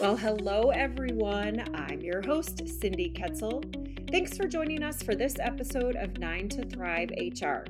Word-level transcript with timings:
Well, 0.00 0.16
hello 0.16 0.70
everyone. 0.70 1.62
I'm 1.74 2.00
your 2.00 2.22
host, 2.22 2.64
Cindi 2.64 3.14
Koetzle. 3.14 4.10
Thanks 4.10 4.34
for 4.34 4.48
joining 4.48 4.82
us 4.82 5.02
for 5.02 5.14
this 5.14 5.36
episode 5.38 5.94
of 5.96 6.16
Nine 6.16 6.48
to 6.48 6.64
Thrive 6.64 7.10
HR. 7.10 7.66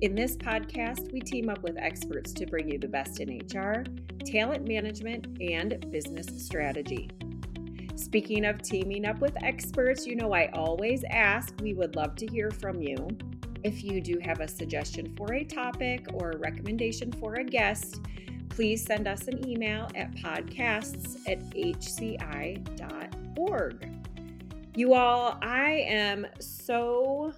In 0.00 0.16
this 0.16 0.36
podcast, 0.36 1.12
we 1.12 1.20
team 1.20 1.48
up 1.48 1.62
with 1.62 1.76
experts 1.78 2.32
to 2.32 2.46
bring 2.46 2.68
you 2.68 2.80
the 2.80 2.88
best 2.88 3.20
in 3.20 3.38
HR, 3.38 3.84
talent 4.26 4.66
management, 4.66 5.40
and 5.40 5.88
business 5.92 6.26
strategy. 6.44 7.08
Speaking 7.94 8.46
of 8.46 8.60
teaming 8.62 9.06
up 9.06 9.20
with 9.20 9.40
experts, 9.40 10.08
you 10.08 10.16
know 10.16 10.34
I 10.34 10.50
always 10.52 11.04
ask, 11.08 11.54
we 11.62 11.74
would 11.74 11.94
love 11.94 12.16
to 12.16 12.26
hear 12.26 12.50
from 12.50 12.82
you. 12.82 12.96
If 13.62 13.84
you 13.84 14.00
do 14.00 14.18
have 14.24 14.40
a 14.40 14.48
suggestion 14.48 15.14
for 15.16 15.34
a 15.34 15.44
topic 15.44 16.08
or 16.14 16.32
a 16.32 16.38
recommendation 16.38 17.12
for 17.12 17.34
a 17.34 17.44
guest, 17.44 18.00
please 18.50 18.84
send 18.84 19.08
us 19.08 19.26
an 19.28 19.48
email 19.48 19.88
at 19.94 20.14
podcasts 20.16 21.16
at 21.26 21.38
hci.org. 21.54 22.60
You 24.76 24.94
all, 24.94 25.38
I 25.42 25.84
am 25.88 26.26
so 26.38 27.32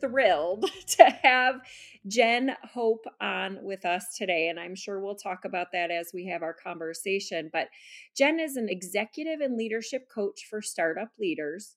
thrilled 0.00 0.70
to 0.86 1.04
have 1.22 1.60
Jen 2.06 2.54
Hope 2.64 3.04
on 3.20 3.58
with 3.62 3.84
us 3.84 4.16
today. 4.16 4.48
And 4.48 4.60
I'm 4.60 4.74
sure 4.74 5.00
we'll 5.00 5.14
talk 5.14 5.44
about 5.44 5.68
that 5.72 5.90
as 5.90 6.10
we 6.14 6.26
have 6.26 6.42
our 6.42 6.54
conversation. 6.54 7.50
But 7.52 7.68
Jen 8.16 8.38
is 8.38 8.56
an 8.56 8.68
executive 8.68 9.40
and 9.40 9.56
leadership 9.56 10.08
coach 10.12 10.46
for 10.48 10.62
startup 10.62 11.10
leaders. 11.18 11.76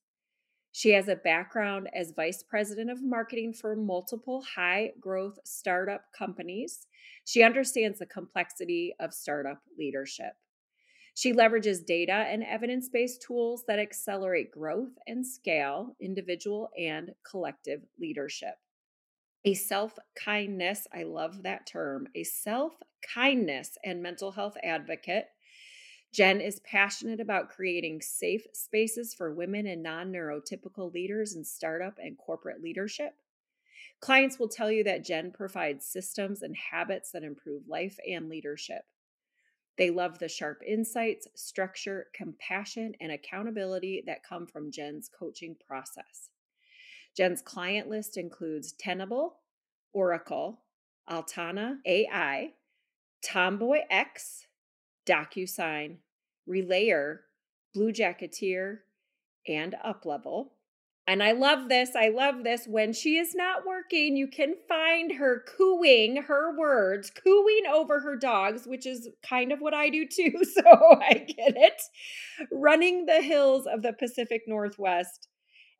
She 0.71 0.91
has 0.91 1.07
a 1.07 1.15
background 1.15 1.89
as 1.93 2.13
vice 2.15 2.43
president 2.43 2.89
of 2.89 3.03
marketing 3.03 3.53
for 3.53 3.75
multiple 3.75 4.41
high 4.55 4.93
growth 4.99 5.37
startup 5.43 6.05
companies. 6.17 6.87
She 7.25 7.43
understands 7.43 7.99
the 7.99 8.05
complexity 8.05 8.95
of 8.99 9.13
startup 9.13 9.61
leadership. 9.77 10.33
She 11.13 11.33
leverages 11.33 11.85
data 11.85 12.13
and 12.13 12.43
evidence 12.43 12.87
based 12.87 13.21
tools 13.21 13.65
that 13.67 13.79
accelerate 13.79 14.51
growth 14.51 14.91
and 15.07 15.27
scale 15.27 15.95
individual 15.99 16.69
and 16.77 17.11
collective 17.29 17.81
leadership. 17.99 18.55
A 19.43 19.53
self 19.55 19.97
kindness, 20.15 20.87
I 20.93 21.03
love 21.03 21.43
that 21.43 21.67
term, 21.67 22.07
a 22.15 22.23
self 22.23 22.75
kindness 23.13 23.77
and 23.83 24.01
mental 24.01 24.31
health 24.31 24.55
advocate. 24.63 25.25
Jen 26.13 26.41
is 26.41 26.59
passionate 26.59 27.21
about 27.21 27.49
creating 27.49 28.01
safe 28.01 28.45
spaces 28.53 29.13
for 29.13 29.33
women 29.33 29.65
and 29.67 29.81
non 29.81 30.11
neurotypical 30.11 30.93
leaders 30.93 31.35
in 31.35 31.43
startup 31.43 31.97
and 32.01 32.17
corporate 32.17 32.61
leadership. 32.61 33.13
Clients 34.01 34.37
will 34.37 34.49
tell 34.49 34.71
you 34.71 34.83
that 34.83 35.05
Jen 35.05 35.31
provides 35.31 35.85
systems 35.85 36.41
and 36.41 36.55
habits 36.55 37.11
that 37.11 37.23
improve 37.23 37.67
life 37.67 37.97
and 38.09 38.27
leadership. 38.27 38.83
They 39.77 39.89
love 39.89 40.19
the 40.19 40.27
sharp 40.27 40.61
insights, 40.67 41.27
structure, 41.35 42.07
compassion, 42.13 42.93
and 42.99 43.11
accountability 43.11 44.03
that 44.05 44.23
come 44.27 44.47
from 44.47 44.71
Jen's 44.71 45.07
coaching 45.07 45.55
process. 45.65 46.29
Jen's 47.15 47.41
client 47.41 47.89
list 47.89 48.17
includes 48.17 48.73
Tenable, 48.73 49.37
Oracle, 49.93 50.61
Altana 51.09 51.77
AI, 51.85 52.51
Tomboy 53.23 53.79
X, 53.89 54.47
DocuSign, 55.05 55.97
Relayer, 56.49 57.19
Blue 57.73 57.91
Jacketeer, 57.91 58.79
and 59.47 59.75
Uplevel. 59.85 60.49
And 61.07 61.23
I 61.23 61.31
love 61.31 61.67
this. 61.67 61.95
I 61.95 62.09
love 62.09 62.43
this. 62.43 62.67
When 62.67 62.93
she 62.93 63.17
is 63.17 63.33
not 63.33 63.65
working, 63.65 64.15
you 64.15 64.27
can 64.27 64.55
find 64.69 65.13
her 65.13 65.43
cooing 65.57 66.23
her 66.23 66.55
words, 66.57 67.09
cooing 67.09 67.63
over 67.69 67.99
her 67.99 68.15
dogs, 68.15 68.67
which 68.67 68.85
is 68.85 69.09
kind 69.27 69.51
of 69.51 69.59
what 69.59 69.73
I 69.73 69.89
do 69.89 70.07
too. 70.07 70.31
So 70.53 70.61
I 70.63 71.13
get 71.13 71.55
it. 71.57 71.81
Running 72.51 73.05
the 73.05 73.21
hills 73.21 73.65
of 73.65 73.81
the 73.81 73.93
Pacific 73.93 74.43
Northwest. 74.47 75.27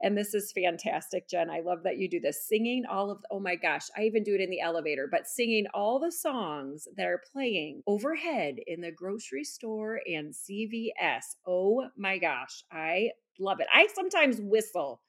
And 0.03 0.17
this 0.17 0.33
is 0.33 0.51
fantastic, 0.51 1.27
Jen. 1.29 1.49
I 1.49 1.59
love 1.59 1.83
that 1.83 1.97
you 1.97 2.09
do 2.09 2.19
this. 2.19 2.47
Singing 2.47 2.85
all 2.89 3.11
of, 3.11 3.19
oh 3.29 3.39
my 3.39 3.55
gosh, 3.55 3.87
I 3.95 4.03
even 4.03 4.23
do 4.23 4.33
it 4.33 4.41
in 4.41 4.49
the 4.49 4.61
elevator, 4.61 5.07
but 5.09 5.27
singing 5.27 5.67
all 5.73 5.99
the 5.99 6.11
songs 6.11 6.87
that 6.97 7.05
are 7.05 7.21
playing 7.31 7.83
overhead 7.85 8.55
in 8.65 8.81
the 8.81 8.91
grocery 8.91 9.43
store 9.43 10.01
and 10.07 10.33
CVS. 10.33 11.35
Oh 11.45 11.87
my 11.97 12.17
gosh, 12.17 12.63
I 12.71 13.11
love 13.39 13.59
it. 13.59 13.67
I 13.73 13.87
sometimes 13.93 14.41
whistle 14.41 15.01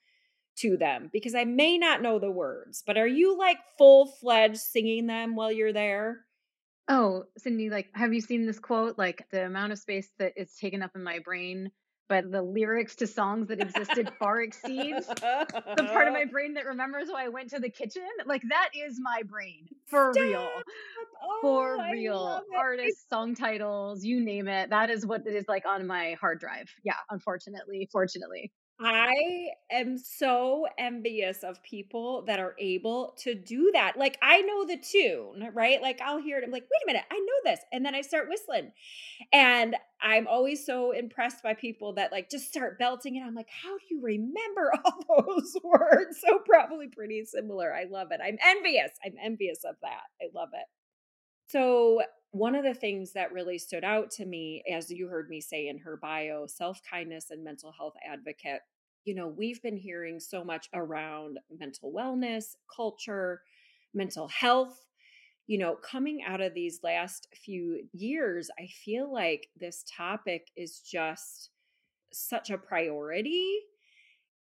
to 0.58 0.76
them 0.76 1.08
because 1.12 1.34
I 1.34 1.44
may 1.44 1.78
not 1.78 2.02
know 2.02 2.18
the 2.18 2.30
words, 2.30 2.82
but 2.86 2.98
are 2.98 3.06
you 3.06 3.38
like 3.38 3.58
full 3.78 4.06
fledged 4.06 4.58
singing 4.58 5.06
them 5.06 5.34
while 5.34 5.50
you're 5.50 5.72
there? 5.72 6.20
Oh, 6.88 7.24
Cindi, 7.40 7.70
like, 7.70 7.88
have 7.94 8.12
you 8.12 8.20
seen 8.20 8.44
this 8.44 8.58
quote? 8.58 8.98
Like, 8.98 9.26
the 9.30 9.46
amount 9.46 9.72
of 9.72 9.78
space 9.78 10.10
that 10.18 10.32
is 10.36 10.56
taken 10.56 10.82
up 10.82 10.90
in 10.94 11.02
my 11.02 11.20
brain 11.20 11.70
but 12.08 12.30
the 12.30 12.42
lyrics 12.42 12.96
to 12.96 13.06
songs 13.06 13.48
that 13.48 13.60
existed 13.60 14.10
far 14.18 14.42
exceeds 14.42 15.06
the 15.76 15.88
part 15.92 16.06
of 16.08 16.12
my 16.12 16.24
brain 16.30 16.54
that 16.54 16.66
remembers 16.66 17.08
why 17.08 17.24
I 17.24 17.28
went 17.28 17.50
to 17.50 17.58
the 17.58 17.70
kitchen. 17.70 18.02
Like 18.26 18.42
that 18.48 18.70
is 18.74 18.98
my 19.00 19.22
brain 19.22 19.66
for 19.86 20.12
Stop. 20.12 20.22
real. 20.22 20.48
Oh, 21.24 21.38
for 21.40 21.78
real. 21.92 22.40
Artists, 22.56 23.08
song 23.08 23.34
titles, 23.34 24.04
you 24.04 24.20
name 24.20 24.48
it. 24.48 24.70
That 24.70 24.90
is 24.90 25.06
what 25.06 25.26
it 25.26 25.34
is 25.34 25.44
like 25.48 25.64
on 25.66 25.86
my 25.86 26.16
hard 26.20 26.40
drive. 26.40 26.70
Yeah, 26.84 26.96
unfortunately, 27.10 27.88
fortunately. 27.90 28.52
I 28.80 29.50
am 29.70 29.96
so 29.96 30.66
envious 30.76 31.44
of 31.44 31.62
people 31.62 32.22
that 32.22 32.40
are 32.40 32.56
able 32.58 33.14
to 33.18 33.32
do 33.34 33.70
that. 33.74 33.96
Like 33.96 34.18
I 34.20 34.40
know 34.42 34.64
the 34.64 34.76
tune, 34.76 35.48
right? 35.54 35.80
Like 35.80 36.00
I'll 36.00 36.20
hear 36.20 36.38
it. 36.38 36.44
I'm 36.44 36.50
like, 36.50 36.64
wait 36.64 36.82
a 36.82 36.86
minute, 36.86 37.04
I 37.08 37.18
know 37.18 37.50
this. 37.52 37.60
And 37.72 37.86
then 37.86 37.94
I 37.94 38.00
start 38.00 38.28
whistling. 38.28 38.72
And 39.32 39.76
I'm 40.00 40.26
always 40.28 40.66
so 40.66 40.92
impressed 40.92 41.42
by 41.42 41.54
people 41.54 41.94
that 41.94 42.12
like 42.12 42.30
just 42.30 42.48
start 42.48 42.78
belting 42.78 43.16
it. 43.16 43.22
I'm 43.22 43.34
like, 43.34 43.50
how 43.50 43.78
do 43.78 43.84
you 43.90 44.00
remember 44.02 44.72
all 44.84 45.24
those 45.26 45.56
words? 45.62 46.20
So 46.20 46.40
probably 46.40 46.88
pretty 46.88 47.24
similar. 47.24 47.74
I 47.74 47.84
love 47.84 48.08
it. 48.12 48.20
I'm 48.24 48.38
envious. 48.44 48.90
I'm 49.04 49.14
envious 49.22 49.64
of 49.64 49.76
that. 49.82 50.04
I 50.20 50.26
love 50.34 50.50
it. 50.54 50.66
So 51.48 52.02
one 52.32 52.54
of 52.54 52.64
the 52.64 52.74
things 52.74 53.12
that 53.12 53.32
really 53.32 53.58
stood 53.58 53.84
out 53.84 54.10
to 54.12 54.24
me, 54.24 54.64
as 54.70 54.90
you 54.90 55.06
heard 55.06 55.28
me 55.28 55.40
say 55.40 55.68
in 55.68 55.78
her 55.78 55.98
bio, 55.98 56.46
self 56.46 56.80
kindness 56.90 57.26
and 57.30 57.44
mental 57.44 57.72
health 57.72 57.94
advocate, 58.10 58.62
you 59.04 59.14
know, 59.14 59.28
we've 59.28 59.62
been 59.62 59.76
hearing 59.76 60.18
so 60.18 60.42
much 60.42 60.68
around 60.74 61.38
mental 61.56 61.92
wellness, 61.92 62.56
culture, 62.74 63.42
mental 63.94 64.28
health. 64.28 64.86
You 65.46 65.58
know, 65.58 65.74
coming 65.74 66.22
out 66.26 66.40
of 66.40 66.54
these 66.54 66.80
last 66.82 67.28
few 67.34 67.82
years, 67.92 68.48
I 68.58 68.66
feel 68.66 69.12
like 69.12 69.48
this 69.58 69.84
topic 69.94 70.46
is 70.56 70.80
just 70.80 71.50
such 72.12 72.50
a 72.50 72.56
priority. 72.56 73.58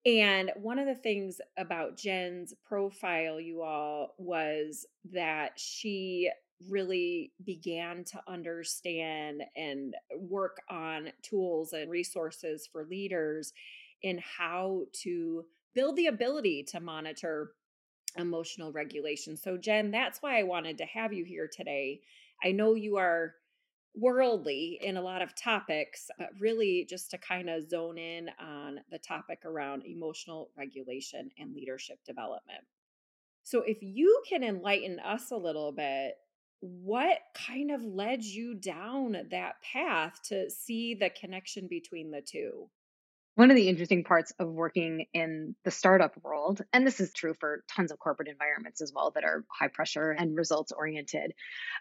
And 0.06 0.52
one 0.56 0.79
of 0.79 0.85
the 0.88 0.96
things 0.96 1.41
about 1.58 1.97
Jen's 1.97 2.53
profile, 2.63 3.40
you 3.40 3.62
all, 3.63 4.16
was 4.18 4.85
that 5.12 5.53
she 5.58 6.29
really 6.69 7.31
began 7.44 8.03
to 8.05 8.22
understand 8.27 9.44
and 9.55 9.95
work 10.17 10.61
on 10.69 11.11
tools 11.22 11.73
and 11.73 11.89
resources 11.89 12.67
for 12.72 12.85
leaders 12.85 13.53
in 14.03 14.19
how 14.38 14.83
to 15.03 15.45
build 15.73 15.95
the 15.95 16.07
ability 16.07 16.63
to 16.63 16.79
monitor 16.79 17.51
emotional 18.17 18.72
regulation. 18.72 19.38
So, 19.38 19.57
Jen, 19.57 19.91
that's 19.91 20.22
why 20.22 20.39
I 20.39 20.44
wanted 20.44 20.77
to 20.79 20.85
have 20.85 21.13
you 21.13 21.23
here 21.23 21.49
today. 21.51 22.01
I 22.44 22.51
know 22.51 22.73
you 22.73 22.97
are 22.97 23.35
worldly 23.95 24.79
in 24.81 24.97
a 24.97 25.01
lot 25.01 25.22
of 25.22 25.35
topics, 25.35 26.09
but 26.17 26.29
really 26.39 26.85
just 26.89 27.11
to 27.11 27.17
kind 27.17 27.49
of 27.49 27.69
zone 27.69 27.97
in 27.97 28.29
on 28.39 28.79
the 28.89 28.99
topic 28.99 29.39
around 29.45 29.83
emotional 29.85 30.49
regulation 30.57 31.29
and 31.38 31.53
leadership 31.53 31.99
development. 32.05 32.63
So, 33.43 33.61
if 33.61 33.78
you 33.81 34.22
can 34.28 34.43
enlighten 34.43 34.99
us 34.99 35.31
a 35.31 35.38
little 35.38 35.72
bit, 35.72 36.16
what 36.61 37.17
kind 37.33 37.72
of 37.72 37.83
led 37.83 38.23
you 38.23 38.53
down 38.53 39.17
that 39.31 39.55
path 39.61 40.22
to 40.25 40.49
see 40.49 40.93
the 40.93 41.09
connection 41.09 41.67
between 41.67 42.11
the 42.11 42.22
two? 42.22 42.69
One 43.35 43.49
of 43.49 43.55
the 43.55 43.69
interesting 43.69 44.03
parts 44.03 44.34
of 44.40 44.49
working 44.49 45.05
in 45.13 45.55
the 45.63 45.72
startup 45.72 46.16
world, 46.22 46.61
and 46.73 46.85
this 46.85 46.99
is 46.99 47.13
true 47.13 47.34
for 47.34 47.63
tons 47.73 47.91
of 47.91 47.97
corporate 47.97 48.28
environments 48.28 48.81
as 48.81 48.91
well 48.93 49.11
that 49.11 49.23
are 49.23 49.46
high 49.49 49.69
pressure 49.69 50.11
and 50.11 50.35
results 50.35 50.72
oriented, 50.72 51.34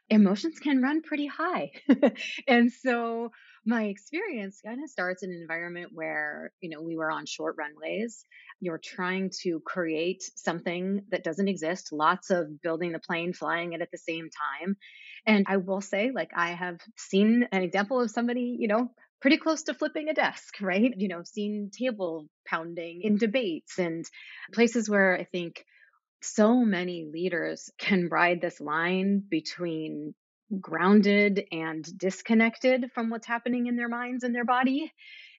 emotions 0.08 0.58
can 0.60 0.80
run 0.80 1.02
pretty 1.02 1.26
high. 1.26 1.72
and 2.48 2.72
so 2.72 3.32
my 3.64 3.84
experience 3.84 4.60
kind 4.64 4.82
of 4.82 4.90
starts 4.90 5.22
in 5.22 5.30
an 5.30 5.40
environment 5.40 5.90
where, 5.92 6.52
you 6.60 6.70
know, 6.70 6.82
we 6.82 6.96
were 6.96 7.10
on 7.10 7.26
short 7.26 7.56
runways. 7.58 8.24
You're 8.60 8.80
trying 8.82 9.30
to 9.42 9.60
create 9.60 10.22
something 10.36 11.02
that 11.10 11.24
doesn't 11.24 11.48
exist, 11.48 11.92
lots 11.92 12.30
of 12.30 12.60
building 12.62 12.92
the 12.92 12.98
plane, 12.98 13.32
flying 13.32 13.72
it 13.72 13.82
at 13.82 13.90
the 13.90 13.98
same 13.98 14.28
time. 14.30 14.76
And 15.26 15.46
I 15.48 15.58
will 15.58 15.80
say, 15.80 16.10
like, 16.14 16.30
I 16.34 16.52
have 16.52 16.80
seen 16.96 17.46
an 17.52 17.62
example 17.62 18.00
of 18.00 18.10
somebody, 18.10 18.56
you 18.58 18.68
know, 18.68 18.92
pretty 19.20 19.36
close 19.36 19.64
to 19.64 19.74
flipping 19.74 20.08
a 20.08 20.14
desk, 20.14 20.54
right? 20.60 20.92
You 20.96 21.08
know, 21.08 21.22
seen 21.24 21.70
table 21.70 22.28
pounding 22.46 23.02
in 23.02 23.16
debates 23.16 23.78
and 23.78 24.04
places 24.52 24.88
where 24.88 25.16
I 25.16 25.24
think 25.24 25.64
so 26.22 26.64
many 26.64 27.08
leaders 27.10 27.70
can 27.78 28.08
ride 28.08 28.40
this 28.40 28.60
line 28.60 29.22
between 29.28 30.14
grounded 30.58 31.44
and 31.52 31.86
disconnected 31.98 32.90
from 32.94 33.10
what's 33.10 33.26
happening 33.26 33.66
in 33.66 33.76
their 33.76 33.88
minds 33.88 34.24
and 34.24 34.34
their 34.34 34.44
body. 34.44 34.92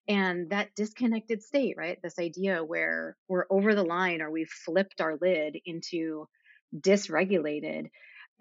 And 0.08 0.50
that 0.50 0.76
disconnected 0.76 1.44
state, 1.44 1.76
right? 1.78 1.98
This 2.02 2.20
idea 2.20 2.64
where 2.64 3.16
we're 3.28 3.46
over 3.50 3.76
the 3.76 3.84
line 3.84 4.22
or 4.22 4.32
we've 4.32 4.50
flipped 4.50 5.00
our 5.00 5.18
lid 5.22 5.58
into 5.66 6.28
dysregulated 6.76 7.88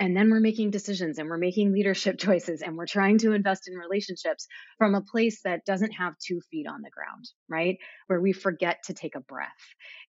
and 0.00 0.16
then 0.16 0.30
we're 0.30 0.40
making 0.40 0.70
decisions 0.70 1.18
and 1.18 1.28
we're 1.28 1.36
making 1.36 1.72
leadership 1.72 2.18
choices 2.18 2.62
and 2.62 2.76
we're 2.76 2.86
trying 2.86 3.18
to 3.18 3.32
invest 3.32 3.68
in 3.68 3.76
relationships 3.76 4.48
from 4.78 4.94
a 4.94 5.02
place 5.02 5.42
that 5.44 5.64
doesn't 5.66 5.92
have 5.92 6.14
two 6.26 6.40
feet 6.50 6.66
on 6.66 6.80
the 6.82 6.90
ground, 6.90 7.26
right? 7.48 7.76
Where 8.06 8.20
we 8.20 8.32
forget 8.32 8.78
to 8.86 8.94
take 8.94 9.14
a 9.14 9.20
breath 9.20 9.48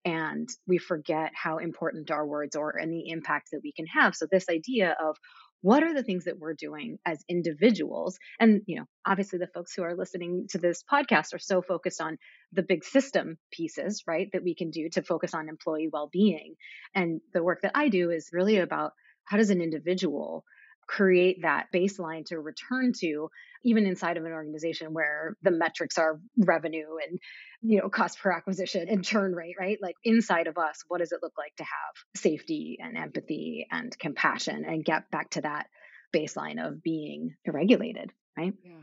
and 0.05 0.47
we 0.65 0.77
forget 0.77 1.31
how 1.35 1.57
important 1.57 2.09
our 2.09 2.25
words 2.25 2.55
are 2.55 2.71
and 2.71 2.91
the 2.91 3.09
impact 3.09 3.49
that 3.51 3.59
we 3.63 3.73
can 3.73 3.85
have. 3.87 4.15
So, 4.15 4.25
this 4.31 4.47
idea 4.49 4.95
of 5.03 5.17
what 5.61 5.83
are 5.83 5.93
the 5.93 6.03
things 6.03 6.25
that 6.25 6.39
we're 6.39 6.53
doing 6.53 6.97
as 7.05 7.23
individuals? 7.29 8.17
And 8.39 8.61
you 8.65 8.77
know 8.77 8.85
obviously 9.05 9.39
the 9.39 9.47
folks 9.47 9.73
who 9.73 9.83
are 9.83 9.95
listening 9.95 10.47
to 10.51 10.57
this 10.57 10.83
podcast 10.91 11.33
are 11.33 11.39
so 11.39 11.61
focused 11.61 12.01
on 12.01 12.17
the 12.51 12.63
big 12.63 12.83
system 12.83 13.37
pieces 13.51 14.03
right 14.07 14.29
that 14.33 14.43
we 14.43 14.55
can 14.55 14.69
do 14.69 14.89
to 14.89 15.01
focus 15.01 15.33
on 15.33 15.49
employee 15.49 15.89
well-being. 15.91 16.55
And 16.95 17.21
the 17.33 17.43
work 17.43 17.61
that 17.63 17.71
i 17.75 17.89
do 17.89 18.11
is 18.11 18.29
really 18.33 18.57
about 18.57 18.91
how 19.25 19.37
does 19.37 19.49
an 19.49 19.61
individual 19.61 20.43
create 20.91 21.43
that 21.43 21.67
baseline 21.73 22.25
to 22.25 22.37
return 22.37 22.91
to 22.91 23.29
even 23.63 23.85
inside 23.85 24.17
of 24.17 24.25
an 24.25 24.33
organization 24.33 24.93
where 24.93 25.37
the 25.41 25.49
metrics 25.49 25.97
are 25.97 26.19
revenue 26.37 26.97
and 27.07 27.17
you 27.61 27.79
know 27.79 27.87
cost 27.87 28.19
per 28.19 28.29
acquisition 28.29 28.89
and 28.89 29.05
churn 29.05 29.33
rate 29.33 29.55
right? 29.57 29.77
Like 29.81 29.95
inside 30.03 30.47
of 30.47 30.57
us 30.57 30.83
what 30.89 30.97
does 30.97 31.13
it 31.13 31.21
look 31.23 31.37
like 31.37 31.55
to 31.57 31.63
have 31.63 32.21
safety 32.21 32.77
and 32.83 32.97
empathy 32.97 33.67
and 33.71 33.97
compassion 33.97 34.65
and 34.65 34.83
get 34.83 35.09
back 35.09 35.29
to 35.31 35.41
that 35.41 35.67
baseline 36.13 36.61
of 36.61 36.83
being 36.83 37.35
regulated 37.47 38.11
right? 38.37 38.53
Yeah. 38.61 38.73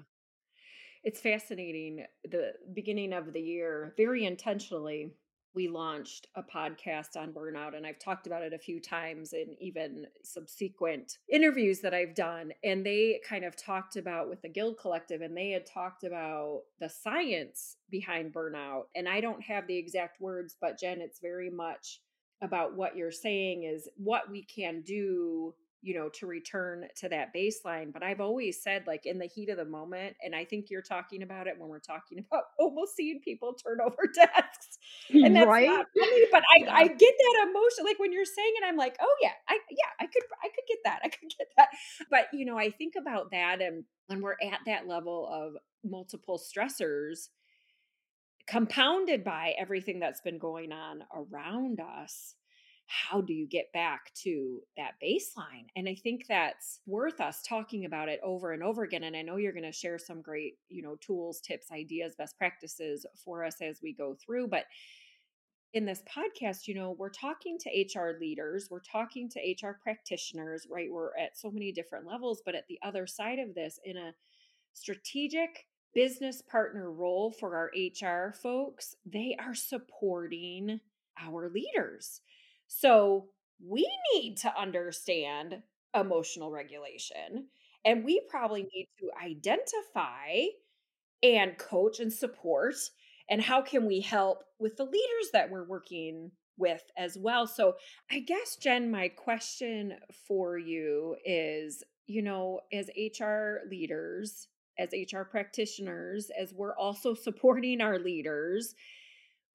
It's 1.05 1.21
fascinating 1.21 2.07
the 2.25 2.53
beginning 2.73 3.13
of 3.13 3.35
the 3.35 3.41
year 3.41 3.93
very 3.99 4.25
intentionally 4.25 5.13
we 5.59 5.67
launched 5.67 6.29
a 6.37 6.43
podcast 6.43 7.17
on 7.17 7.33
burnout 7.33 7.77
and 7.77 7.85
I've 7.85 7.99
talked 7.99 8.29
about 8.29 8.43
it 8.43 8.53
a 8.53 8.59
few 8.61 8.81
times 8.81 9.33
in 9.33 9.57
even 9.59 10.07
subsequent 10.23 11.19
interviews 11.29 11.81
that 11.81 11.93
I've 11.93 12.15
done 12.15 12.53
and 12.63 12.87
they 12.87 13.21
kind 13.29 13.45
of 13.45 13.57
talked 13.57 13.97
about 13.97 14.29
with 14.29 14.41
the 14.41 14.49
Guild 14.49 14.79
Collective 14.79 15.21
and 15.21 15.37
they 15.37 15.51
had 15.51 15.67
talked 15.67 16.05
about 16.05 16.61
the 16.79 16.89
science 16.89 17.75
behind 17.91 18.33
burnout 18.33 18.83
and 18.95 19.09
I 19.09 19.21
don't 19.21 19.43
have 19.43 19.67
the 19.67 19.77
exact 19.77 20.21
words 20.21 20.55
but 20.61 20.79
Jen 20.79 21.01
it's 21.01 21.19
very 21.19 21.51
much 21.51 22.03
about 22.41 22.77
what 22.77 22.97
you're 22.97 23.11
saying 23.11 23.65
is 23.65 23.89
what 23.97 24.31
we 24.31 24.45
can 24.45 24.83
do 24.83 25.57
you 25.81 25.95
know, 25.95 26.09
to 26.09 26.27
return 26.27 26.87
to 26.97 27.09
that 27.09 27.29
baseline. 27.35 27.93
But 27.93 28.03
I've 28.03 28.21
always 28.21 28.63
said, 28.63 28.85
like, 28.87 29.07
in 29.07 29.19
the 29.19 29.27
heat 29.27 29.49
of 29.49 29.57
the 29.57 29.65
moment, 29.65 30.17
and 30.23 30.35
I 30.35 30.45
think 30.45 30.71
you're 30.71 30.83
talking 30.83 31.23
about 31.23 31.47
it 31.47 31.55
when 31.59 31.69
we're 31.69 31.79
talking 31.79 32.19
about 32.31 32.45
almost 32.59 32.97
seeing 32.97 33.21
people 33.21 33.55
turn 33.55 33.79
over 33.81 33.97
desks. 34.15 34.79
And 35.11 35.37
that's 35.37 35.47
right? 35.47 35.69
not 35.69 35.87
funny, 35.99 36.25
but 36.33 36.43
I, 36.57 36.65
yeah. 36.65 36.75
I 36.75 36.87
get 36.89 37.15
that 37.19 37.47
emotion. 37.49 37.85
Like 37.85 37.99
when 37.99 38.13
you're 38.13 38.25
saying 38.25 38.53
it, 38.61 38.67
I'm 38.67 38.77
like, 38.77 38.97
oh 39.01 39.17
yeah, 39.21 39.33
I 39.49 39.59
yeah, 39.71 39.91
I 40.01 40.07
could 40.07 40.23
I 40.43 40.49
could 40.49 40.65
get 40.69 40.79
that. 40.85 41.01
I 41.05 41.09
could 41.09 41.31
get 41.37 41.49
that. 41.57 41.69
But 42.11 42.29
you 42.33 42.45
know, 42.45 42.59
I 42.59 42.71
think 42.71 42.95
about 42.99 43.31
that 43.31 43.61
and 43.61 43.85
when 44.09 44.23
we're 44.23 44.33
at 44.33 44.61
that 44.67 44.89
level 44.89 45.29
of 45.31 45.55
multiple 45.85 46.41
stressors 46.41 47.29
compounded 48.49 49.23
by 49.23 49.55
everything 49.59 50.01
that's 50.01 50.23
been 50.23 50.39
going 50.39 50.73
on 50.73 51.05
around 51.15 51.81
us 51.81 52.35
how 52.89 53.21
do 53.21 53.35
you 53.35 53.47
get 53.47 53.71
back 53.73 54.13
to 54.15 54.63
that 54.79 54.95
baseline? 55.03 55.67
And 55.77 55.87
I 55.87 55.95
think 55.95 56.25
that's 56.27 56.81
worth 56.87 57.21
us 57.21 57.43
talking 57.47 57.85
about 57.85 58.09
it 58.09 58.19
over 58.23 58.53
and 58.53 58.63
over 58.63 58.83
again. 58.83 59.05
And 59.05 59.15
I 59.15 59.21
know 59.21 59.37
you're 59.37 59.53
going 59.53 59.63
to 59.65 59.73
share 59.73 59.99
some 59.99 60.23
great, 60.23 60.55
you 60.71 60.83
know, 60.83 60.97
tools, 60.97 61.41
tips, 61.41 61.71
ideas, 61.71 62.15
best 62.17 62.39
practices 62.39 63.05
for 63.23 63.45
us 63.45 63.57
as 63.61 63.81
we 63.83 63.93
go 63.93 64.17
through. 64.25 64.49
But 64.49 64.65
in 65.75 65.85
this 65.85 66.03
podcast, 66.09 66.67
you 66.67 66.75
know, 66.75 66.97
we're 66.99 67.11
talking 67.11 67.59
to 67.59 68.01
HR 68.01 68.19
leaders, 68.19 68.69
we're 68.71 68.81
talking 68.81 69.29
to 69.31 69.39
HR 69.41 69.79
practitioners, 69.83 70.67
right? 70.71 70.91
We're 70.91 71.17
at 71.19 71.37
so 71.39 71.51
many 71.51 71.73
different 71.73 72.07
levels. 72.07 72.41
But 72.45 72.55
at 72.55 72.67
the 72.69 72.79
other 72.83 73.07
side 73.07 73.39
of 73.39 73.55
this, 73.55 73.79
in 73.85 73.99
a 73.99 74.15
strategic 74.73 75.67
business 75.95 76.41
partner 76.41 76.91
role 76.91 77.33
for 77.33 77.55
our 77.55 77.71
HR 77.77 78.33
folks, 78.33 78.95
they 79.05 79.37
are 79.39 79.55
supporting 79.55 80.81
our 81.21 81.51
leaders. 81.51 82.23
So 82.69 83.27
we 83.67 83.89
need 84.15 84.37
to 84.39 84.57
understand 84.57 85.63
emotional 85.95 86.51
regulation 86.51 87.49
and 87.85 88.05
we 88.05 88.21
probably 88.29 88.63
need 88.75 88.89
to 89.01 89.11
identify 89.25 90.45
and 91.23 91.59
coach 91.59 92.01
and 92.01 92.13
support 92.13 92.75
and 93.29 93.43
how 93.43 93.63
can 93.63 93.87
we 93.87 94.01
help 94.01 94.45
with 94.59 94.77
the 94.77 94.85
leaders 94.85 95.31
that 95.33 95.51
we're 95.51 95.67
working 95.67 96.31
with 96.57 96.83
as 96.97 97.17
well. 97.19 97.47
So, 97.47 97.75
I 98.11 98.21
guess 98.21 98.57
Jen 98.57 98.91
my 98.91 99.09
question 99.09 99.95
for 100.27 100.59
you 100.59 101.17
is, 101.25 101.83
you 102.07 102.23
know, 102.23 102.61
as 102.73 102.91
HR 102.97 103.69
leaders, 103.71 104.49
as 104.79 104.91
HR 104.93 105.23
practitioners, 105.23 106.31
as 106.39 106.55
we're 106.55 106.77
also 106.77 107.15
supporting 107.15 107.81
our 107.81 107.99
leaders, 107.99 108.75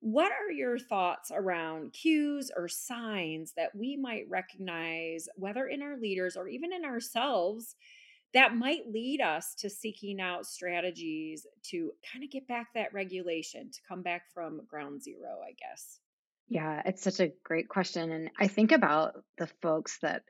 what 0.03 0.33
are 0.33 0.51
your 0.51 0.77
thoughts 0.77 1.31
around 1.33 1.93
cues 1.93 2.51
or 2.57 2.67
signs 2.67 3.53
that 3.55 3.73
we 3.73 3.95
might 3.95 4.25
recognize, 4.29 5.29
whether 5.37 5.65
in 5.65 5.81
our 5.81 5.97
leaders 5.97 6.35
or 6.35 6.49
even 6.49 6.73
in 6.73 6.83
ourselves, 6.83 7.75
that 8.33 8.53
might 8.53 8.91
lead 8.91 9.21
us 9.21 9.55
to 9.59 9.69
seeking 9.69 10.19
out 10.19 10.45
strategies 10.45 11.47
to 11.69 11.91
kind 12.11 12.21
of 12.21 12.29
get 12.29 12.45
back 12.49 12.73
that 12.73 12.93
regulation, 12.93 13.71
to 13.71 13.79
come 13.87 14.01
back 14.01 14.23
from 14.33 14.59
ground 14.67 15.01
zero, 15.01 15.39
I 15.41 15.53
guess? 15.53 15.99
Yeah, 16.49 16.81
it's 16.85 17.01
such 17.01 17.21
a 17.21 17.31
great 17.41 17.69
question. 17.69 18.11
And 18.11 18.29
I 18.37 18.47
think 18.47 18.73
about 18.73 19.13
the 19.37 19.47
folks 19.61 19.99
that 20.01 20.23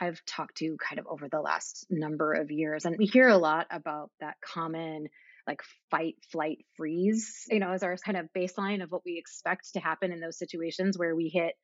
I've 0.00 0.24
talked 0.24 0.58
to 0.58 0.76
kind 0.76 1.00
of 1.00 1.06
over 1.08 1.28
the 1.28 1.40
last 1.40 1.86
number 1.90 2.34
of 2.34 2.52
years, 2.52 2.84
and 2.84 2.96
we 2.96 3.06
hear 3.06 3.26
a 3.26 3.38
lot 3.38 3.66
about 3.72 4.10
that 4.20 4.36
common 4.40 5.08
like 5.46 5.62
fight, 5.90 6.16
flight, 6.30 6.64
freeze, 6.76 7.44
you 7.48 7.60
know, 7.60 7.72
as 7.72 7.82
our 7.82 7.96
kind 7.96 8.16
of 8.16 8.28
baseline 8.36 8.82
of 8.82 8.90
what 8.90 9.02
we 9.04 9.18
expect 9.18 9.72
to 9.74 9.80
happen 9.80 10.12
in 10.12 10.20
those 10.20 10.38
situations 10.38 10.98
where 10.98 11.14
we 11.14 11.28
hit, 11.28 11.54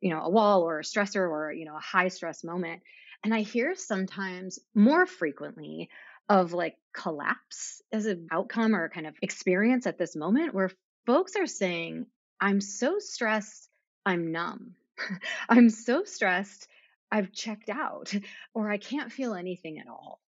you 0.00 0.10
know, 0.10 0.20
a 0.22 0.30
wall 0.30 0.62
or 0.62 0.80
a 0.80 0.84
stressor 0.84 1.28
or, 1.28 1.52
you 1.52 1.64
know, 1.64 1.76
a 1.76 1.80
high 1.80 2.08
stress 2.08 2.44
moment. 2.44 2.82
And 3.24 3.34
I 3.34 3.40
hear 3.40 3.74
sometimes 3.74 4.58
more 4.74 5.06
frequently 5.06 5.88
of 6.28 6.52
like 6.52 6.76
collapse 6.94 7.82
as 7.92 8.06
an 8.06 8.28
outcome 8.30 8.74
or 8.74 8.88
kind 8.88 9.06
of 9.06 9.14
experience 9.20 9.86
at 9.86 9.98
this 9.98 10.16
moment 10.16 10.54
where 10.54 10.70
folks 11.06 11.36
are 11.36 11.46
saying, 11.46 12.06
I'm 12.40 12.60
so 12.60 12.98
stressed, 12.98 13.68
I'm 14.06 14.32
numb. 14.32 14.74
I'm 15.48 15.70
so 15.70 16.04
stressed, 16.04 16.68
I've 17.10 17.32
checked 17.32 17.68
out, 17.68 18.12
or 18.54 18.70
I 18.70 18.78
can't 18.78 19.12
feel 19.12 19.34
anything 19.34 19.78
at 19.78 19.88
all 19.88 20.20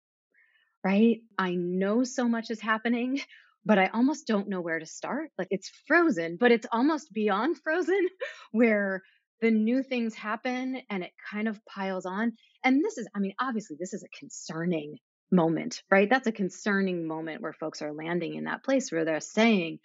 right? 0.86 1.22
I 1.36 1.56
know 1.56 2.04
so 2.04 2.28
much 2.28 2.52
is 2.52 2.60
happening, 2.60 3.20
but 3.64 3.76
I 3.76 3.88
almost 3.88 4.28
don't 4.28 4.48
know 4.48 4.60
where 4.60 4.78
to 4.78 4.86
start. 4.86 5.30
Like 5.36 5.48
it's 5.50 5.72
frozen, 5.88 6.36
but 6.38 6.52
it's 6.52 6.68
almost 6.70 7.12
beyond 7.12 7.58
frozen 7.64 8.06
where 8.52 9.02
the 9.40 9.50
new 9.50 9.82
things 9.82 10.14
happen 10.14 10.80
and 10.88 11.02
it 11.02 11.10
kind 11.28 11.48
of 11.48 11.58
piles 11.66 12.06
on. 12.06 12.34
And 12.62 12.84
this 12.84 12.98
is, 12.98 13.08
I 13.16 13.18
mean, 13.18 13.34
obviously, 13.40 13.76
this 13.80 13.94
is 13.94 14.04
a 14.04 14.16
concerning 14.16 14.98
moment, 15.32 15.82
right? 15.90 16.08
That's 16.08 16.28
a 16.28 16.32
concerning 16.32 17.08
moment 17.08 17.42
where 17.42 17.52
folks 17.52 17.82
are 17.82 17.92
landing 17.92 18.36
in 18.36 18.44
that 18.44 18.62
place 18.62 18.92
where 18.92 19.04
they're 19.04 19.18
saying, 19.18 19.80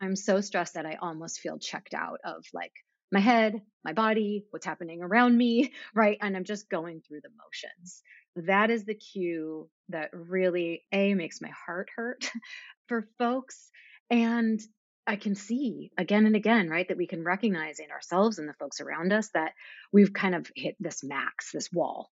I'm 0.00 0.16
so 0.16 0.40
stressed 0.40 0.72
that 0.72 0.86
I 0.86 0.94
almost 0.94 1.40
feel 1.40 1.58
checked 1.58 1.92
out 1.92 2.20
of 2.24 2.46
like 2.54 2.72
my 3.12 3.20
head, 3.20 3.60
my 3.84 3.92
body, 3.92 4.46
what's 4.48 4.64
happening 4.64 5.02
around 5.02 5.36
me, 5.36 5.74
right? 5.94 6.16
And 6.22 6.34
I'm 6.34 6.44
just 6.44 6.70
going 6.70 7.02
through 7.02 7.20
the 7.22 7.30
motions 7.44 8.02
that 8.36 8.70
is 8.70 8.84
the 8.84 8.94
cue 8.94 9.68
that 9.88 10.10
really 10.12 10.84
a 10.92 11.14
makes 11.14 11.40
my 11.40 11.50
heart 11.66 11.88
hurt 11.94 12.30
for 12.88 13.08
folks 13.18 13.70
and 14.10 14.60
i 15.06 15.16
can 15.16 15.34
see 15.34 15.90
again 15.96 16.26
and 16.26 16.36
again 16.36 16.68
right 16.68 16.88
that 16.88 16.96
we 16.96 17.06
can 17.06 17.24
recognize 17.24 17.78
in 17.78 17.90
ourselves 17.90 18.38
and 18.38 18.48
the 18.48 18.54
folks 18.54 18.80
around 18.80 19.12
us 19.12 19.30
that 19.34 19.52
we've 19.92 20.12
kind 20.12 20.34
of 20.34 20.50
hit 20.54 20.76
this 20.80 21.02
max 21.02 21.52
this 21.52 21.72
wall 21.72 22.10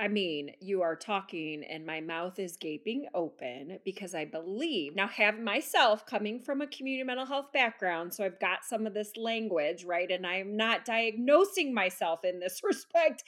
I 0.00 0.06
mean, 0.06 0.52
you 0.60 0.82
are 0.82 0.94
talking 0.94 1.64
and 1.68 1.84
my 1.84 2.00
mouth 2.00 2.38
is 2.38 2.56
gaping 2.56 3.06
open 3.14 3.80
because 3.84 4.14
I 4.14 4.26
believe 4.26 4.94
now 4.94 5.08
have 5.08 5.40
myself 5.40 6.06
coming 6.06 6.40
from 6.40 6.60
a 6.60 6.68
community 6.68 7.04
mental 7.04 7.26
health 7.26 7.52
background, 7.52 8.14
so 8.14 8.24
I've 8.24 8.38
got 8.38 8.64
some 8.64 8.86
of 8.86 8.94
this 8.94 9.16
language, 9.16 9.84
right? 9.84 10.08
And 10.08 10.24
I'm 10.24 10.56
not 10.56 10.84
diagnosing 10.84 11.74
myself 11.74 12.24
in 12.24 12.38
this 12.38 12.60
respect, 12.62 13.24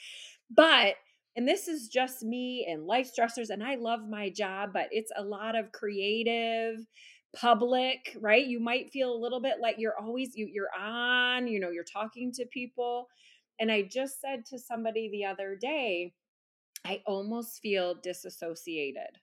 but 0.49 0.95
and 1.35 1.47
this 1.47 1.67
is 1.67 1.87
just 1.87 2.23
me 2.23 2.67
and 2.69 2.85
life 2.85 3.09
stressors 3.09 3.49
and 3.49 3.63
i 3.63 3.75
love 3.75 4.01
my 4.09 4.29
job 4.29 4.71
but 4.73 4.87
it's 4.91 5.11
a 5.17 5.23
lot 5.23 5.55
of 5.55 5.71
creative 5.71 6.85
public 7.35 8.15
right 8.19 8.47
you 8.47 8.59
might 8.59 8.91
feel 8.91 9.13
a 9.13 9.21
little 9.21 9.39
bit 9.39 9.55
like 9.61 9.75
you're 9.77 9.97
always 9.97 10.35
you, 10.35 10.49
you're 10.51 10.73
on 10.77 11.47
you 11.47 11.59
know 11.59 11.69
you're 11.69 11.83
talking 11.83 12.31
to 12.31 12.45
people 12.47 13.07
and 13.59 13.71
i 13.71 13.81
just 13.81 14.19
said 14.19 14.45
to 14.45 14.59
somebody 14.59 15.09
the 15.09 15.25
other 15.25 15.55
day 15.55 16.13
I 16.85 17.01
almost 17.05 17.61
feel 17.61 17.95
disassociated. 17.95 19.19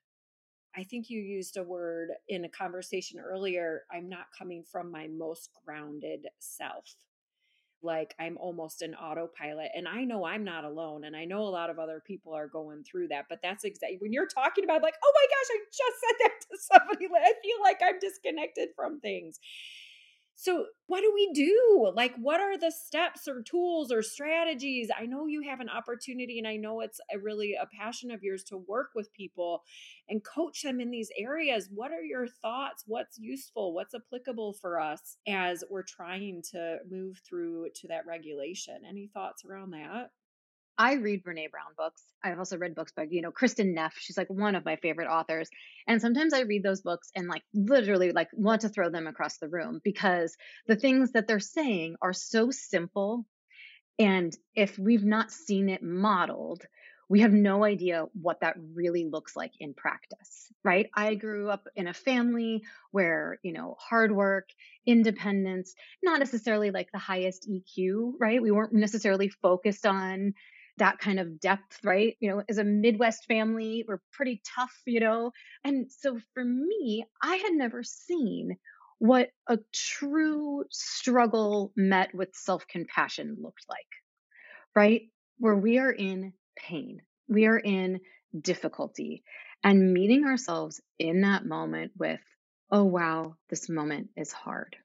I 0.76 0.84
think 0.84 1.10
you 1.10 1.20
used 1.20 1.56
a 1.56 1.62
word 1.62 2.10
in 2.28 2.44
a 2.44 2.48
conversation 2.48 3.18
earlier. 3.18 3.82
I'm 3.90 4.08
not 4.08 4.26
coming 4.36 4.62
from 4.62 4.92
my 4.92 5.08
most 5.08 5.50
grounded 5.64 6.28
self. 6.38 6.94
Like 7.82 8.14
I'm 8.18 8.36
almost 8.38 8.82
an 8.82 8.94
autopilot. 8.94 9.70
And 9.74 9.86
I 9.88 10.04
know 10.04 10.24
I'm 10.24 10.44
not 10.44 10.64
alone. 10.64 11.04
And 11.04 11.16
I 11.16 11.24
know 11.24 11.42
a 11.42 11.50
lot 11.50 11.70
of 11.70 11.78
other 11.78 12.02
people 12.04 12.34
are 12.34 12.48
going 12.48 12.84
through 12.84 13.08
that. 13.08 13.26
But 13.28 13.40
that's 13.42 13.64
exactly 13.64 13.98
when 14.00 14.12
you're 14.12 14.26
talking 14.26 14.64
about, 14.64 14.82
like, 14.82 14.94
oh 15.04 15.12
my 15.14 15.26
gosh, 15.30 15.50
I 15.52 15.58
just 15.70 16.00
said 16.00 16.16
that 16.20 16.34
to 16.40 16.58
somebody. 16.60 17.06
I 17.14 17.32
feel 17.42 17.62
like 17.62 17.80
I'm 17.84 17.98
disconnected 18.00 18.70
from 18.76 19.00
things. 19.00 19.38
So, 20.40 20.66
what 20.86 21.00
do 21.00 21.10
we 21.12 21.32
do? 21.34 21.90
Like, 21.96 22.14
what 22.14 22.38
are 22.38 22.56
the 22.56 22.70
steps 22.70 23.26
or 23.26 23.42
tools 23.42 23.90
or 23.90 24.02
strategies? 24.02 24.88
I 24.96 25.04
know 25.04 25.26
you 25.26 25.42
have 25.42 25.58
an 25.58 25.68
opportunity, 25.68 26.38
and 26.38 26.46
I 26.46 26.54
know 26.54 26.80
it's 26.80 27.00
a 27.12 27.18
really 27.18 27.56
a 27.60 27.66
passion 27.76 28.12
of 28.12 28.22
yours 28.22 28.44
to 28.44 28.56
work 28.56 28.90
with 28.94 29.12
people 29.12 29.64
and 30.08 30.22
coach 30.22 30.62
them 30.62 30.80
in 30.80 30.92
these 30.92 31.10
areas. 31.18 31.68
What 31.74 31.90
are 31.90 32.04
your 32.04 32.28
thoughts? 32.28 32.84
What's 32.86 33.18
useful? 33.18 33.74
What's 33.74 33.96
applicable 33.96 34.52
for 34.52 34.78
us 34.78 35.16
as 35.26 35.64
we're 35.68 35.82
trying 35.82 36.42
to 36.52 36.78
move 36.88 37.20
through 37.28 37.70
to 37.74 37.88
that 37.88 38.06
regulation? 38.06 38.82
Any 38.88 39.08
thoughts 39.08 39.44
around 39.44 39.72
that? 39.72 40.12
I 40.78 40.94
read 40.94 41.24
Brene 41.24 41.50
Brown 41.50 41.72
books. 41.76 42.04
I've 42.22 42.38
also 42.38 42.56
read 42.56 42.76
books 42.76 42.92
by, 42.92 43.08
you 43.10 43.20
know, 43.20 43.32
Kristin 43.32 43.74
Neff. 43.74 43.94
She's 43.98 44.16
like 44.16 44.30
one 44.30 44.54
of 44.54 44.64
my 44.64 44.76
favorite 44.76 45.08
authors. 45.08 45.50
And 45.88 46.00
sometimes 46.00 46.32
I 46.32 46.42
read 46.42 46.62
those 46.62 46.82
books 46.82 47.10
and 47.16 47.26
like 47.26 47.42
literally 47.52 48.12
like 48.12 48.28
want 48.32 48.60
to 48.60 48.68
throw 48.68 48.88
them 48.88 49.08
across 49.08 49.38
the 49.38 49.48
room 49.48 49.80
because 49.82 50.36
the 50.68 50.76
things 50.76 51.12
that 51.12 51.26
they're 51.26 51.40
saying 51.40 51.96
are 52.00 52.12
so 52.12 52.52
simple. 52.52 53.26
And 53.98 54.32
if 54.54 54.78
we've 54.78 55.04
not 55.04 55.32
seen 55.32 55.68
it 55.68 55.82
modeled, 55.82 56.62
we 57.08 57.20
have 57.20 57.32
no 57.32 57.64
idea 57.64 58.04
what 58.20 58.40
that 58.40 58.56
really 58.74 59.06
looks 59.10 59.34
like 59.34 59.52
in 59.58 59.74
practice, 59.74 60.52
right? 60.62 60.90
I 60.94 61.14
grew 61.14 61.48
up 61.48 61.66
in 61.74 61.88
a 61.88 61.94
family 61.94 62.62
where, 62.92 63.38
you 63.42 63.52
know, 63.52 63.76
hard 63.80 64.12
work, 64.12 64.50
independence, 64.86 65.74
not 66.02 66.18
necessarily 66.20 66.70
like 66.70 66.92
the 66.92 66.98
highest 66.98 67.48
EQ, 67.50 68.12
right? 68.20 68.42
We 68.42 68.50
weren't 68.50 68.74
necessarily 68.74 69.30
focused 69.30 69.86
on 69.86 70.34
that 70.78 70.98
kind 70.98 71.20
of 71.20 71.40
depth, 71.40 71.78
right? 71.84 72.16
You 72.20 72.30
know, 72.30 72.42
as 72.48 72.58
a 72.58 72.64
Midwest 72.64 73.26
family, 73.26 73.84
we're 73.86 74.00
pretty 74.12 74.42
tough, 74.56 74.74
you 74.86 75.00
know. 75.00 75.32
And 75.64 75.90
so 75.90 76.18
for 76.34 76.44
me, 76.44 77.04
I 77.22 77.36
had 77.36 77.52
never 77.52 77.82
seen 77.82 78.56
what 78.98 79.30
a 79.48 79.58
true 79.72 80.64
struggle 80.70 81.72
met 81.76 82.14
with 82.14 82.30
self 82.34 82.66
compassion 82.66 83.36
looked 83.40 83.64
like, 83.68 83.86
right? 84.74 85.02
Where 85.38 85.56
we 85.56 85.78
are 85.78 85.92
in 85.92 86.32
pain, 86.56 87.02
we 87.28 87.46
are 87.46 87.58
in 87.58 88.00
difficulty, 88.38 89.22
and 89.64 89.92
meeting 89.92 90.24
ourselves 90.24 90.80
in 90.98 91.22
that 91.22 91.44
moment 91.46 91.92
with, 91.98 92.20
oh, 92.70 92.84
wow, 92.84 93.36
this 93.50 93.68
moment 93.68 94.10
is 94.16 94.32
hard. 94.32 94.76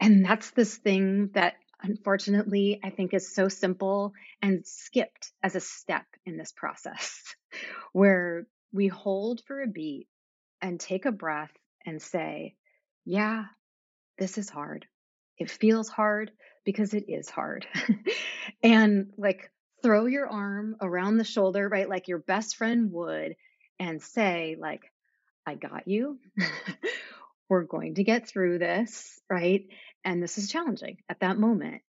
And 0.00 0.24
that's 0.24 0.50
this 0.52 0.76
thing 0.76 1.30
that 1.34 1.54
unfortunately, 1.82 2.80
I 2.82 2.90
think 2.90 3.14
is 3.14 3.34
so 3.34 3.48
simple 3.48 4.12
and 4.42 4.66
skipped 4.66 5.32
as 5.42 5.54
a 5.56 5.60
step 5.60 6.06
in 6.26 6.36
this 6.36 6.52
process, 6.52 7.22
where 7.92 8.46
we 8.72 8.88
hold 8.88 9.42
for 9.46 9.62
a 9.62 9.66
beat 9.66 10.08
and 10.62 10.78
take 10.78 11.06
a 11.06 11.12
breath 11.12 11.52
and 11.86 12.00
say, 12.00 12.54
Yeah, 13.04 13.44
this 14.18 14.38
is 14.38 14.48
hard. 14.50 14.86
It 15.38 15.50
feels 15.50 15.88
hard 15.88 16.32
because 16.64 16.94
it 16.94 17.06
is 17.08 17.30
hard. 17.30 17.66
and 18.62 19.12
like 19.16 19.50
throw 19.82 20.06
your 20.06 20.28
arm 20.28 20.76
around 20.80 21.16
the 21.16 21.24
shoulder, 21.24 21.68
right? 21.68 21.88
Like 21.88 22.08
your 22.08 22.18
best 22.18 22.56
friend 22.56 22.92
would, 22.92 23.36
and 23.78 24.02
say, 24.02 24.56
like, 24.60 24.82
I 25.46 25.54
got 25.54 25.88
you. 25.88 26.18
We're 27.50 27.64
going 27.64 27.96
to 27.96 28.04
get 28.04 28.28
through 28.28 28.58
this, 28.60 29.20
right? 29.28 29.66
And 30.04 30.22
this 30.22 30.38
is 30.38 30.50
challenging 30.50 30.98
at 31.08 31.20
that 31.20 31.36
moment. 31.36 31.82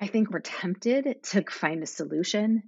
I 0.00 0.08
think 0.08 0.30
we're 0.30 0.40
tempted 0.40 1.22
to 1.24 1.44
find 1.48 1.82
a 1.82 1.86
solution. 1.86 2.62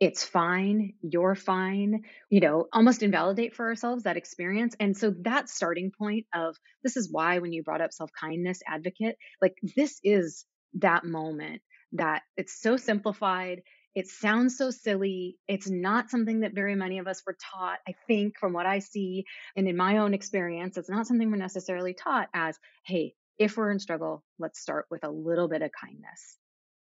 It's 0.00 0.24
fine. 0.24 0.94
You're 1.02 1.34
fine. 1.34 2.02
You 2.30 2.40
know, 2.40 2.66
almost 2.72 3.02
invalidate 3.02 3.54
for 3.54 3.66
ourselves 3.66 4.04
that 4.04 4.16
experience. 4.16 4.74
And 4.80 4.96
so 4.96 5.12
that 5.22 5.48
starting 5.48 5.90
point 5.96 6.26
of 6.34 6.56
this 6.82 6.96
is 6.96 7.10
why 7.10 7.40
when 7.40 7.52
you 7.52 7.62
brought 7.62 7.80
up 7.80 7.92
self 7.92 8.10
kindness 8.18 8.60
advocate, 8.66 9.16
like 9.42 9.54
this 9.76 9.98
is 10.02 10.46
that 10.74 11.04
moment 11.04 11.60
that 11.92 12.22
it's 12.36 12.60
so 12.60 12.76
simplified. 12.76 13.62
It 13.94 14.08
sounds 14.08 14.58
so 14.58 14.70
silly. 14.70 15.38
It's 15.46 15.70
not 15.70 16.10
something 16.10 16.40
that 16.40 16.54
very 16.54 16.74
many 16.74 16.98
of 16.98 17.06
us 17.06 17.22
were 17.24 17.36
taught. 17.40 17.78
I 17.86 17.94
think 18.08 18.38
from 18.38 18.52
what 18.52 18.66
I 18.66 18.80
see 18.80 19.24
and 19.56 19.68
in 19.68 19.76
my 19.76 19.98
own 19.98 20.14
experience, 20.14 20.76
it's 20.76 20.90
not 20.90 21.06
something 21.06 21.30
we're 21.30 21.36
necessarily 21.36 21.94
taught 21.94 22.28
as, 22.34 22.58
hey, 22.84 23.14
if 23.38 23.56
we're 23.56 23.70
in 23.70 23.78
struggle, 23.78 24.24
let's 24.38 24.60
start 24.60 24.86
with 24.90 25.04
a 25.04 25.10
little 25.10 25.48
bit 25.48 25.62
of 25.62 25.70
kindness. 25.80 26.38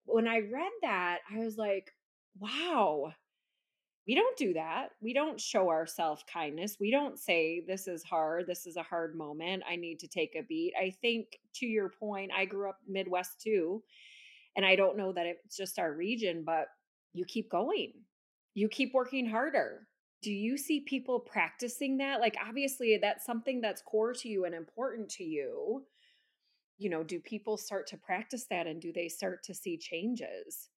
When 0.07 0.27
I 0.27 0.39
read 0.39 0.73
that, 0.83 1.19
I 1.31 1.39
was 1.39 1.57
like, 1.59 1.91
wow, 2.39 3.13
we 4.07 4.15
don't 4.15 4.37
do 4.37 4.55
that. 4.55 4.89
We 5.01 5.13
don't 5.15 5.41
show 5.41 5.69
ourselves 5.71 6.25
kindness. 6.31 6.77
We 6.79 6.91
don't 6.91 7.19
say, 7.19 7.63
this 7.67 7.87
is 7.87 8.03
hard. 8.03 8.47
This 8.47 8.67
is 8.67 8.77
a 8.77 8.83
hard 8.83 9.15
moment. 9.15 9.63
I 9.71 9.77
need 9.77 10.01
to 10.01 10.09
take 10.09 10.35
a 10.39 10.43
beat. 10.43 10.73
I 10.79 10.95
think, 11.03 11.27
to 11.57 11.67
your 11.67 11.91
point, 11.91 12.31
I 12.35 12.45
grew 12.45 12.69
up 12.69 12.79
Midwest 12.89 13.41
too. 13.43 13.83
And 14.57 14.65
I 14.65 14.77
don't 14.77 14.97
know 14.97 15.13
that 15.13 15.27
it's 15.27 15.57
just 15.57 15.79
our 15.79 15.93
region, 15.93 16.45
but 16.47 16.67
you 17.14 17.25
keep 17.25 17.50
going. 17.50 17.92
You 18.54 18.68
keep 18.68 18.92
working 18.92 19.26
harder. 19.28 19.87
Do 20.23 20.33
you 20.33 20.56
see 20.56 20.80
people 20.80 21.21
practicing 21.21 21.99
that? 21.99 22.21
Like, 22.21 22.37
obviously, 22.47 22.99
that's 23.00 23.25
something 23.25 23.61
that's 23.61 23.83
core 23.83 24.12
to 24.14 24.28
you 24.28 24.44
and 24.44 24.54
important 24.54 25.09
to 25.12 25.25
you 25.25 25.85
you 26.78 26.90
know, 26.90 27.02
do 27.02 27.21
people 27.21 27.56
start 27.56 27.87
to 27.88 27.97
practice 27.97 28.47
that 28.50 28.66
and 28.66 28.80
do 28.80 28.92
they 28.92 29.09
start 29.09 29.44
to 29.44 29.54
see 29.54 29.78
changes? 29.78 30.68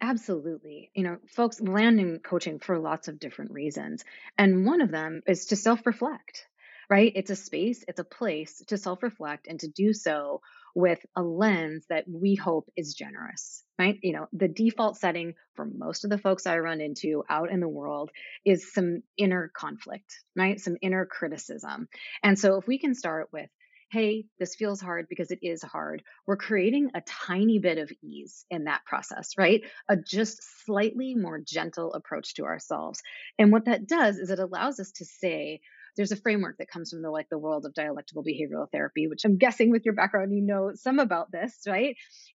Absolutely. 0.00 0.90
You 0.94 1.04
know, 1.04 1.18
folks 1.28 1.60
land 1.60 2.00
in 2.00 2.18
coaching 2.18 2.58
for 2.58 2.78
lots 2.78 3.06
of 3.06 3.20
different 3.20 3.52
reasons. 3.52 4.04
And 4.36 4.66
one 4.66 4.80
of 4.80 4.90
them 4.90 5.22
is 5.26 5.46
to 5.46 5.56
self 5.56 5.86
reflect, 5.86 6.48
right? 6.90 7.12
It's 7.14 7.30
a 7.30 7.36
space, 7.36 7.84
it's 7.86 8.00
a 8.00 8.04
place 8.04 8.62
to 8.66 8.76
self 8.76 9.02
reflect 9.02 9.46
and 9.46 9.60
to 9.60 9.68
do 9.68 9.92
so 9.92 10.40
with 10.74 10.98
a 11.16 11.22
lens 11.22 11.84
that 11.88 12.04
we 12.08 12.34
hope 12.34 12.68
is 12.76 12.94
generous, 12.94 13.64
right? 13.78 13.98
You 14.02 14.14
know, 14.14 14.26
the 14.32 14.48
default 14.48 14.96
setting 14.96 15.34
for 15.54 15.66
most 15.66 16.04
of 16.04 16.10
the 16.10 16.18
folks 16.18 16.46
I 16.46 16.58
run 16.58 16.80
into 16.80 17.24
out 17.28 17.50
in 17.50 17.60
the 17.60 17.68
world 17.68 18.10
is 18.44 18.72
some 18.72 19.02
inner 19.16 19.50
conflict, 19.54 20.14
right? 20.36 20.58
Some 20.58 20.76
inner 20.80 21.06
criticism. 21.06 21.88
And 22.22 22.38
so 22.38 22.56
if 22.56 22.66
we 22.66 22.78
can 22.78 22.94
start 22.94 23.28
with, 23.32 23.50
hey, 23.90 24.24
this 24.38 24.54
feels 24.54 24.80
hard 24.80 25.06
because 25.10 25.30
it 25.30 25.40
is 25.42 25.62
hard. 25.62 26.02
We're 26.26 26.38
creating 26.38 26.92
a 26.94 27.02
tiny 27.02 27.58
bit 27.58 27.76
of 27.76 27.92
ease 28.02 28.46
in 28.50 28.64
that 28.64 28.86
process, 28.86 29.32
right? 29.36 29.60
A 29.90 29.96
just 29.96 30.38
slightly 30.64 31.14
more 31.14 31.38
gentle 31.46 31.92
approach 31.92 32.34
to 32.34 32.44
ourselves. 32.44 33.02
And 33.38 33.52
what 33.52 33.66
that 33.66 33.86
does 33.86 34.16
is 34.16 34.30
it 34.30 34.38
allows 34.38 34.80
us 34.80 34.92
to 34.92 35.04
say, 35.04 35.60
there's 35.96 36.12
a 36.12 36.16
framework 36.16 36.58
that 36.58 36.68
comes 36.68 36.90
from 36.90 37.02
the 37.02 37.10
like 37.10 37.28
the 37.30 37.38
world 37.38 37.64
of 37.64 37.74
dialectical 37.74 38.24
behavioral 38.24 38.70
therapy 38.70 39.06
which 39.08 39.24
i'm 39.24 39.36
guessing 39.38 39.70
with 39.70 39.84
your 39.84 39.94
background 39.94 40.32
you 40.32 40.42
know 40.42 40.70
some 40.74 40.98
about 40.98 41.30
this 41.30 41.58
right? 41.66 41.96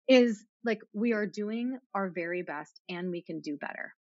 Is 0.09 0.45
like 0.65 0.81
we 0.93 1.13
are 1.13 1.27
doing 1.27 1.79
our 1.95 2.11
very 2.11 2.43
best 2.43 2.81
and 2.89 3.11
we 3.11 3.23
can 3.23 3.41
do 3.41 3.57
better 3.57 3.95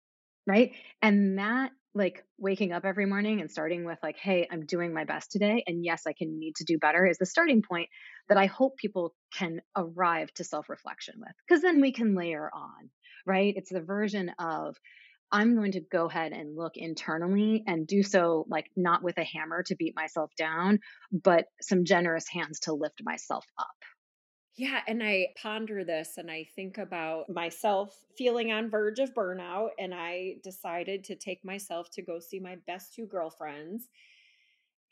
right? 0.47 0.73
And 1.01 1.39
that 1.39 1.71
like 1.95 2.25
waking 2.39 2.73
up 2.73 2.85
every 2.85 3.07
morning 3.07 3.41
and 3.41 3.51
starting 3.51 3.85
with 3.85 3.99
like 4.03 4.17
hey 4.17 4.49
i'm 4.51 4.65
doing 4.65 4.95
my 4.95 5.05
best 5.05 5.31
today 5.31 5.63
and 5.67 5.85
yes 5.85 6.05
i 6.07 6.15
can 6.15 6.39
need 6.39 6.57
to 6.57 6.65
do 6.65 6.79
better 6.79 7.07
is 7.07 7.19
the 7.19 7.27
starting 7.27 7.61
point 7.61 7.87
that 8.31 8.39
i 8.39 8.47
hope 8.47 8.79
people 8.79 9.15
can 9.37 9.61
arrive 9.77 10.33
to 10.33 10.43
self-reflection 10.43 11.15
with 11.19 11.33
because 11.47 11.61
then 11.61 11.83
we 11.83 11.93
can 11.93 12.15
layer 12.15 12.51
on 12.55 12.89
right? 13.27 13.55
It's 13.57 13.71
the 13.71 13.81
version 13.81 14.33
of 14.39 14.77
i'm 15.33 15.57
going 15.57 15.73
to 15.73 15.81
go 15.81 16.07
ahead 16.07 16.33
and 16.33 16.57
look 16.57 16.77
internally 16.77 17.65
and 17.67 17.87
do 17.87 18.03
so 18.03 18.47
like 18.49 18.71
not 18.77 19.03
with 19.03 19.19
a 19.19 19.25
hammer 19.25 19.63
to 19.63 19.75
beat 19.75 19.97
myself 19.97 20.31
down 20.37 20.79
but 21.11 21.47
some 21.61 21.85
generous 21.85 22.29
hands 22.29 22.61
to 22.61 22.73
lift 22.73 23.03
myself 23.03 23.45
up 23.59 23.67
yeah, 24.55 24.81
and 24.87 25.03
I 25.03 25.29
ponder 25.41 25.83
this 25.83 26.19
and 26.19 26.31
I 26.31 26.47
think 26.55 26.77
about 26.77 27.31
myself 27.31 27.97
feeling 28.19 28.53
on 28.53 28.69
verge 28.69 28.99
of 28.99 29.15
burnout 29.15 29.71
and 29.79 29.95
I 29.95 30.35
decided 30.45 31.05
to 31.05 31.17
take 31.17 31.43
myself 31.43 31.91
to 31.93 32.03
go 32.03 32.19
see 32.19 32.39
my 32.39 32.57
best 32.67 32.95
two 32.95 33.07
girlfriends 33.07 33.89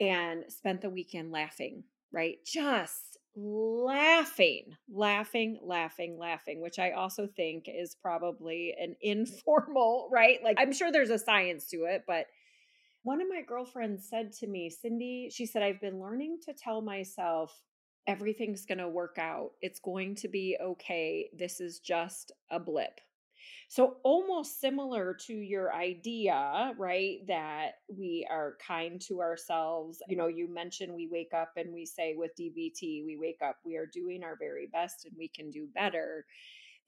and 0.01 0.45
spent 0.49 0.81
the 0.81 0.89
weekend 0.89 1.31
laughing, 1.31 1.85
right? 2.11 2.39
Just 2.47 3.10
laughing, 3.43 4.77
laughing, 4.93 5.59
laughing, 5.63 6.19
laughing, 6.19 6.61
which 6.61 6.79
I 6.79 6.93
also 6.93 7.27
think 7.27 7.67
is 7.69 7.95
probably 7.95 8.75
an 8.81 8.97
informal, 9.01 10.09
right? 10.13 10.39
Like 10.43 10.57
I'm 10.59 10.73
sure 10.73 10.93
there's 10.93 11.11
a 11.11 11.19
science 11.19 11.67
to 11.69 11.85
it, 11.85 12.05
but 12.07 12.27
one 13.03 13.21
of 13.23 13.29
my 13.29 13.43
girlfriends 13.47 14.09
said 14.09 14.33
to 14.35 14.47
me, 14.47 14.71
Cindi, 14.71 15.33
she 15.33 15.47
said, 15.47 15.63
I've 15.63 15.81
been 15.81 16.01
learning 16.01 16.39
to 16.45 16.53
tell 16.53 16.83
myself 16.83 17.63
everything's 18.07 18.67
going 18.67 18.79
to 18.79 18.89
work 18.89 19.17
out. 19.19 19.53
It's 19.63 19.81
going 19.81 20.17
to 20.17 20.29
be 20.29 20.59
okay. 20.61 21.31
This 21.37 21.61
is 21.61 21.79
just 21.79 22.33
a 22.51 22.61
blip. 22.61 23.01
So, 23.71 23.99
almost 24.03 24.61
similar 24.61 25.15
to 25.27 25.33
your 25.33 25.73
idea, 25.73 26.75
right? 26.77 27.25
That 27.29 27.75
we 27.89 28.27
are 28.29 28.57
kind 28.67 29.01
to 29.03 29.21
ourselves. 29.21 30.03
You 30.09 30.17
know, 30.17 30.27
you 30.27 30.53
mentioned 30.53 30.93
we 30.93 31.07
wake 31.07 31.33
up 31.33 31.53
and 31.55 31.73
we 31.73 31.87
say 31.87 32.17
with 32.17 32.35
DBT, 32.35 33.05
we 33.07 33.17
wake 33.17 33.39
up, 33.41 33.59
we 33.65 33.77
are 33.77 33.87
doing 33.87 34.25
our 34.25 34.35
very 34.37 34.67
best 34.67 35.05
and 35.05 35.15
we 35.17 35.29
can 35.29 35.53
do 35.53 35.69
better. 35.73 36.27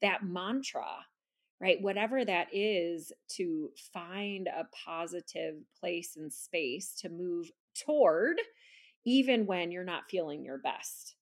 That 0.01 0.25
mantra, 0.25 0.83
right? 1.61 1.81
Whatever 1.81 2.25
that 2.25 2.49
is, 2.51 3.13
to 3.37 3.71
find 3.93 4.47
a 4.47 4.67
positive 4.85 5.63
place 5.79 6.17
and 6.17 6.33
space 6.33 6.95
to 6.95 7.07
move 7.07 7.49
toward, 7.85 8.41
even 9.05 9.45
when 9.45 9.71
you're 9.71 9.85
not 9.85 10.09
feeling 10.09 10.43
your 10.43 10.57
best. 10.57 11.15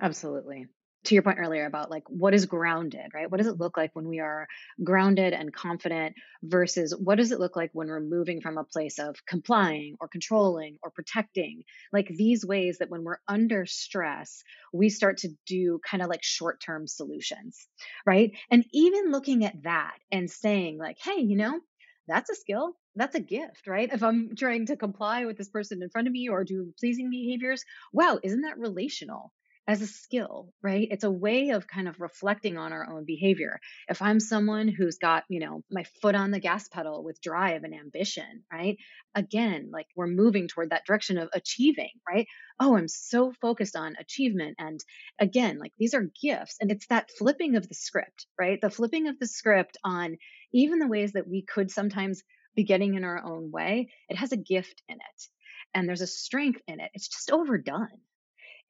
Absolutely 0.00 0.66
to 1.04 1.14
your 1.14 1.22
point 1.22 1.38
earlier 1.38 1.66
about 1.66 1.90
like 1.90 2.04
what 2.08 2.34
is 2.34 2.46
grounded, 2.46 3.12
right? 3.14 3.30
What 3.30 3.38
does 3.38 3.46
it 3.46 3.58
look 3.58 3.76
like 3.76 3.90
when 3.94 4.08
we 4.08 4.20
are 4.20 4.46
grounded 4.82 5.32
and 5.32 5.52
confident 5.52 6.14
versus 6.42 6.94
what 6.96 7.16
does 7.16 7.32
it 7.32 7.40
look 7.40 7.56
like 7.56 7.70
when 7.72 7.88
we're 7.88 8.00
moving 8.00 8.40
from 8.40 8.58
a 8.58 8.64
place 8.64 8.98
of 8.98 9.16
complying 9.26 9.96
or 10.00 10.08
controlling 10.08 10.78
or 10.82 10.90
protecting? 10.90 11.62
Like 11.92 12.08
these 12.08 12.44
ways 12.44 12.78
that 12.78 12.90
when 12.90 13.04
we're 13.04 13.18
under 13.28 13.66
stress, 13.66 14.42
we 14.72 14.88
start 14.88 15.18
to 15.18 15.30
do 15.46 15.80
kind 15.88 16.02
of 16.02 16.08
like 16.08 16.22
short 16.22 16.60
term 16.60 16.86
solutions, 16.86 17.66
right? 18.06 18.32
And 18.50 18.64
even 18.72 19.10
looking 19.10 19.44
at 19.44 19.62
that 19.64 19.94
and 20.10 20.30
saying, 20.30 20.78
like, 20.78 20.98
hey, 21.02 21.20
you 21.20 21.36
know, 21.36 21.60
that's 22.08 22.30
a 22.30 22.34
skill 22.34 22.74
that's 22.96 23.14
a 23.14 23.20
gift, 23.20 23.66
right? 23.66 23.90
If 23.92 24.02
I'm 24.02 24.36
trying 24.36 24.66
to 24.66 24.76
comply 24.76 25.24
with 25.24 25.36
this 25.36 25.48
person 25.48 25.82
in 25.82 25.90
front 25.90 26.06
of 26.06 26.12
me 26.12 26.28
or 26.28 26.44
do 26.44 26.72
pleasing 26.78 27.10
behaviors, 27.10 27.64
wow, 27.92 28.18
isn't 28.22 28.42
that 28.42 28.58
relational? 28.58 29.32
As 29.66 29.80
a 29.80 29.86
skill, 29.86 30.52
right? 30.62 30.88
It's 30.90 31.04
a 31.04 31.10
way 31.10 31.50
of 31.50 31.66
kind 31.66 31.88
of 31.88 32.00
reflecting 32.00 32.58
on 32.58 32.72
our 32.72 32.86
own 32.86 33.04
behavior. 33.06 33.60
If 33.88 34.02
I'm 34.02 34.20
someone 34.20 34.68
who's 34.68 34.98
got, 34.98 35.24
you 35.28 35.40
know, 35.40 35.62
my 35.70 35.84
foot 36.02 36.14
on 36.14 36.30
the 36.30 36.38
gas 36.38 36.68
pedal 36.68 37.02
with 37.02 37.20
drive 37.22 37.64
and 37.64 37.74
ambition, 37.74 38.44
right? 38.52 38.76
Again, 39.14 39.70
like 39.72 39.86
we're 39.96 40.06
moving 40.06 40.48
toward 40.48 40.70
that 40.70 40.84
direction 40.84 41.16
of 41.16 41.30
achieving, 41.32 41.90
right? 42.06 42.26
Oh, 42.60 42.76
I'm 42.76 42.88
so 42.88 43.32
focused 43.40 43.74
on 43.74 43.96
achievement. 43.98 44.56
And 44.58 44.80
again, 45.18 45.58
like 45.58 45.72
these 45.78 45.94
are 45.94 46.10
gifts. 46.22 46.56
And 46.60 46.70
it's 46.70 46.86
that 46.88 47.10
flipping 47.18 47.56
of 47.56 47.66
the 47.66 47.74
script, 47.74 48.26
right? 48.38 48.60
The 48.60 48.70
flipping 48.70 49.08
of 49.08 49.18
the 49.18 49.26
script 49.26 49.78
on 49.82 50.18
even 50.52 50.78
the 50.78 50.88
ways 50.88 51.12
that 51.12 51.26
we 51.26 51.42
could 51.42 51.70
sometimes 51.70 52.22
be 52.54 52.64
getting 52.64 52.94
in 52.94 53.04
our 53.04 53.22
own 53.24 53.50
way. 53.50 53.88
It 54.10 54.16
has 54.16 54.32
a 54.32 54.36
gift 54.36 54.82
in 54.88 54.96
it 54.96 55.28
and 55.72 55.88
there's 55.88 56.02
a 56.02 56.06
strength 56.06 56.60
in 56.68 56.80
it. 56.80 56.90
It's 56.92 57.08
just 57.08 57.30
overdone 57.30 57.88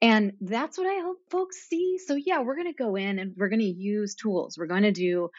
and 0.05 0.33
that's 0.43 0.77
what 0.77 0.87
I 0.87 1.01
hope 1.01 1.17
folks 1.31 1.67
see. 1.67 1.99
So 1.99 2.15
yeah, 2.15 2.43
we're 2.43 2.57
going 2.57 2.73
to 2.73 2.75
go 2.75 2.95
in 2.95 3.19
and 3.19 3.33
we're 3.39 3.49
going 3.49 3.61
to 3.61 3.65
use 3.65 4.15
tools. 4.15 4.59
We're 4.59 4.67
going 4.67 4.83
to 4.83 4.93
do 4.93 5.03
you 5.03 5.31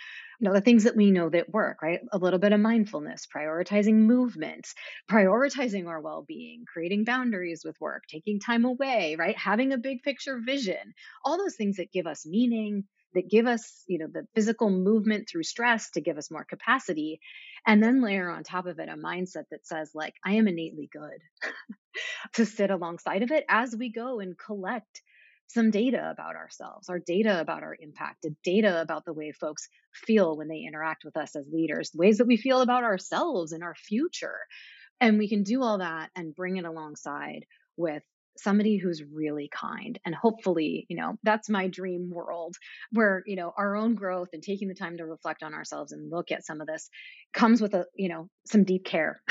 know 0.41 0.53
the 0.53 0.62
things 0.62 0.84
that 0.84 0.95
we 0.95 1.12
know 1.12 1.29
that 1.29 1.53
work 1.53 1.81
right 1.81 2.01
a 2.12 2.17
little 2.17 2.39
bit 2.39 2.51
of 2.51 2.60
mindfulness 2.60 3.25
prioritizing 3.34 3.93
movement 3.93 4.67
prioritizing 5.10 5.88
our 5.88 6.01
well-being 6.01 6.65
creating 6.72 7.05
boundaries 7.05 7.63
with 7.63 7.79
work 7.79 8.03
taking 8.10 8.41
time 8.41 8.65
away 8.65 9.15
right 9.17 9.38
having 9.38 9.72
a 9.72 9.77
big 9.77 10.03
picture 10.03 10.41
vision 10.45 10.93
all 11.24 11.38
those 11.38 11.55
things 11.55 11.77
that 11.77 11.93
give 11.93 12.05
us 12.05 12.25
meaning 12.25 12.84
that 13.15 13.29
give 13.29 13.48
us, 13.48 13.84
you 13.88 13.98
know, 13.98 14.07
the 14.12 14.27
physical 14.36 14.69
movement 14.69 15.27
through 15.29 15.43
stress 15.43 15.89
to 15.91 16.01
give 16.01 16.17
us 16.17 16.31
more 16.31 16.45
capacity. 16.45 17.19
And 17.65 17.81
then 17.81 18.01
layer 18.01 18.29
on 18.29 18.43
top 18.43 18.67
of 18.67 18.79
it 18.79 18.89
a 18.89 18.95
mindset 18.95 19.45
that 19.51 19.65
says, 19.65 19.91
like, 19.93 20.13
I 20.24 20.34
am 20.34 20.48
innately 20.48 20.89
good 20.91 21.51
to 22.36 22.45
sit 22.45 22.69
alongside 22.69 23.24
of 23.24 23.31
it 23.31 23.45
as 23.50 23.75
we 23.77 23.91
go 23.91 24.19
and 24.19 24.38
collect 24.38 25.01
some 25.48 25.72
data 25.72 26.10
about 26.12 26.36
ourselves, 26.36 26.89
our 26.89 27.00
data 27.00 27.39
about 27.39 27.63
our 27.63 27.75
impact, 27.79 28.24
the 28.24 28.36
data 28.43 28.81
about 28.81 29.05
the 29.05 29.13
way 29.13 29.31
folks 29.31 29.69
feel 29.93 30.38
when 30.38 30.48
they 30.48 30.65
interact 30.67 31.03
with 31.05 31.15
us 31.17 31.36
as 31.36 31.48
leaders, 31.51 31.91
ways 31.93 32.17
that 32.17 32.27
we 32.27 32.38
feel 32.38 32.62
about 32.62 32.84
ourselves 32.84 33.51
and 33.51 33.63
our 33.63 33.75
future. 33.75 34.39
And 35.00 35.17
we 35.17 35.29
can 35.29 35.43
do 35.43 35.62
all 35.62 35.79
that 35.79 36.10
and 36.15 36.36
bring 36.36 36.57
it 36.57 36.65
alongside 36.65 37.45
with 37.77 38.03
somebody 38.38 38.77
who's 38.77 39.04
really 39.04 39.50
kind 39.54 40.00
and 40.06 40.13
hopefully 40.13 40.86
you 40.89 40.98
know 40.98 41.15
that's 41.24 41.50
my 41.50 41.68
dream 41.68 42.10
world 42.10 42.55
where 42.92 43.24
you 43.25 43.36
know 43.36 43.53
our 43.57 43.75
own 43.75 43.96
growth 43.96 44.29
and 44.33 44.44
taking 44.44 44.68
the 44.68 44.75
time 44.75 44.98
to 44.98 45.05
reflect 45.05 45.44
on 45.44 45.53
ourselves 45.53 45.92
and 45.92 46.12
look 46.12 46.31
at 46.31 46.46
some 46.46 46.62
of 46.62 46.68
this 46.68 46.90
comes 47.33 47.62
with 47.62 47.74
a 47.74 47.86
you 47.96 48.09
know 48.09 48.29
some 48.46 48.64
deep 48.64 48.86
care 48.86 49.22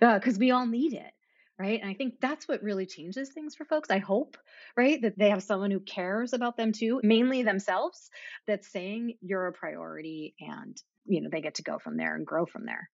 because 0.00 0.36
uh, 0.36 0.40
we 0.40 0.50
all 0.50 0.66
need 0.66 0.92
it 0.92 1.12
right? 1.58 1.80
And 1.80 1.90
i 1.90 1.94
think 1.94 2.14
that's 2.20 2.46
what 2.46 2.62
really 2.62 2.86
changes 2.86 3.30
things 3.30 3.54
for 3.54 3.64
folks 3.64 3.90
i 3.90 3.98
hope 3.98 4.36
right? 4.78 5.02
That 5.02 5.18
they 5.18 5.30
have 5.30 5.42
someone 5.42 5.72
who 5.72 5.80
cares 5.80 6.32
about 6.32 6.56
them 6.56 6.72
too 6.72 7.00
mainly 7.02 7.42
themselves 7.42 8.10
that's 8.46 8.70
saying 8.70 9.14
you're 9.20 9.48
a 9.48 9.52
priority 9.52 10.34
and 10.40 10.76
you 11.04 11.20
know 11.20 11.28
they 11.30 11.40
get 11.40 11.56
to 11.56 11.62
go 11.62 11.78
from 11.78 11.96
there 11.96 12.14
and 12.14 12.24
grow 12.24 12.46
from 12.46 12.64
there. 12.64 12.88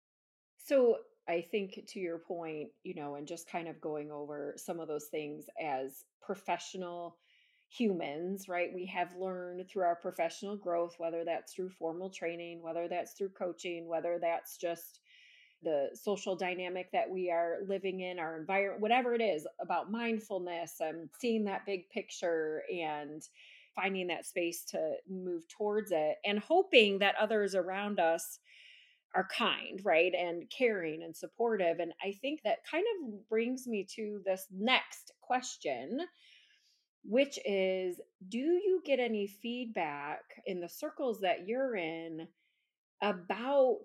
So 0.66 0.96
I 1.28 1.40
think 1.50 1.78
to 1.88 2.00
your 2.00 2.18
point, 2.18 2.70
you 2.82 2.94
know, 2.94 3.14
and 3.14 3.26
just 3.26 3.48
kind 3.48 3.68
of 3.68 3.80
going 3.80 4.11
over 4.11 4.54
some 4.56 4.80
of 4.80 4.88
those 4.88 5.06
things 5.06 5.46
as 5.62 6.04
professional 6.20 7.16
humans, 7.68 8.48
right? 8.48 8.70
We 8.74 8.87
have 8.87 9.14
learned 9.16 9.68
through 9.68 9.85
our 9.85 9.96
professional 9.96 10.56
growth, 10.56 10.94
whether 10.98 11.24
that's 11.24 11.54
through 11.54 11.70
formal 11.70 12.11
training, 12.11 12.61
whether 12.61 12.88
that's 12.88 13.12
through 13.12 13.30
coaching, 13.30 13.88
whether 13.88 14.18
that's 14.20 14.56
just 14.56 15.00
the 15.62 15.90
social 15.94 16.37
dynamic 16.37 16.90
that 16.92 17.08
we 17.08 17.30
are 17.30 17.58
living 17.66 18.00
in, 18.00 18.18
our 18.18 18.37
environment, 18.37 18.82
whatever 18.82 19.14
it 19.14 19.22
is 19.22 19.46
about 19.61 19.90
mindfulness 19.90 20.80
and 20.80 21.08
seeing 21.18 21.44
that 21.44 21.64
big 21.64 21.88
picture 21.88 22.62
and 22.72 23.22
finding 23.74 24.08
that 24.08 24.26
space 24.26 24.64
to 24.64 24.94
move 25.08 25.46
towards 25.48 25.92
it 25.92 26.16
and 26.24 26.38
hoping 26.40 26.98
that 26.98 27.14
others 27.18 27.54
around 27.54 27.98
us 27.98 28.38
are 29.14 29.29
kind, 29.37 29.81
right? 29.85 30.12
And 30.14 30.51
caring 30.51 31.03
and 31.03 31.14
supportive. 31.14 31.79
And 31.81 31.92
I 32.03 32.12
think 32.20 32.40
that 32.44 32.64
kind 32.70 32.85
of 33.05 33.29
brings 33.29 33.66
me 33.66 33.87
to 33.96 34.20
this 34.25 34.46
next 34.51 35.12
question, 35.20 36.01
which 37.05 37.38
is 37.44 38.01
Do 38.29 38.38
you 38.38 38.81
get 38.85 39.01
any 39.01 39.27
feedback 39.27 40.20
in 40.46 40.61
the 40.61 40.68
circles 40.68 41.20
that 41.20 41.46
you're 41.46 41.77
in 41.77 42.29
about 43.03 43.85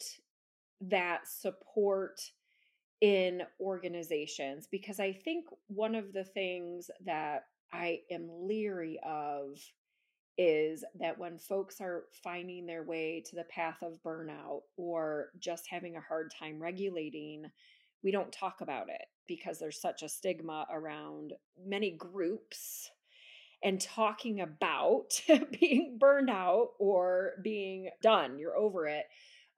that 0.82 1.28
support 1.28 2.22
in 3.02 3.42
organizations? 3.60 4.68
Because 4.72 5.00
I 5.00 5.12
think 5.12 5.46
one 5.68 5.96
of 5.96 6.14
the 6.14 6.24
things 6.24 6.90
that 7.06 7.46
I 7.74 8.00
am 8.10 8.30
leery 8.30 9.00
of 9.06 9.60
is 10.38 10.84
that 11.00 11.18
when 11.18 11.38
folks 11.38 11.82
are 11.82 12.06
finding 12.24 12.66
their 12.66 12.84
way 12.84 13.24
to 13.28 13.36
the 13.36 13.46
path 13.46 13.78
of 13.82 14.02
burnout 14.06 14.62
or 14.76 15.30
just 15.40 15.68
having 15.68 15.96
a 15.96 16.02
hard 16.02 16.32
time 16.38 16.60
regulating, 16.62 17.46
we 18.04 18.12
don't 18.12 18.32
talk 18.32 18.62
about 18.62 18.90
it 18.90 19.06
because 19.28 19.60
there's 19.60 19.82
such 19.82 20.04
a 20.04 20.10
stigma 20.10 20.66
around 20.72 21.34
many 21.66 21.92
groups 21.92 22.90
and 23.64 23.82
talking 23.82 24.42
about 24.42 25.20
being 25.60 25.98
burned 26.00 26.30
out 26.30 26.70
or 26.80 27.34
being 27.44 27.90
done, 28.02 28.38
you're 28.38 28.58
over 28.58 28.88
it. 28.88 29.06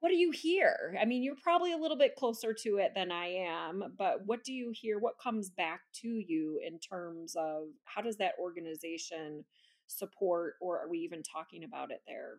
What 0.00 0.08
do 0.08 0.16
you 0.16 0.30
hear? 0.30 0.96
I 1.00 1.04
mean, 1.04 1.22
you're 1.22 1.36
probably 1.42 1.74
a 1.74 1.76
little 1.76 1.98
bit 1.98 2.16
closer 2.16 2.54
to 2.62 2.78
it 2.78 2.92
than 2.94 3.12
I 3.12 3.26
am, 3.26 3.94
but 3.98 4.24
what 4.24 4.42
do 4.44 4.54
you 4.54 4.72
hear? 4.74 4.98
What 4.98 5.18
comes 5.22 5.50
back 5.50 5.80
to 5.96 6.08
you 6.08 6.58
in 6.66 6.78
terms 6.78 7.36
of 7.36 7.64
how 7.84 8.00
does 8.00 8.16
that 8.16 8.32
organization 8.40 9.44
support, 9.90 10.54
or 10.60 10.80
are 10.80 10.88
we 10.88 10.98
even 10.98 11.22
talking 11.22 11.64
about 11.64 11.90
it 11.90 12.02
there? 12.06 12.38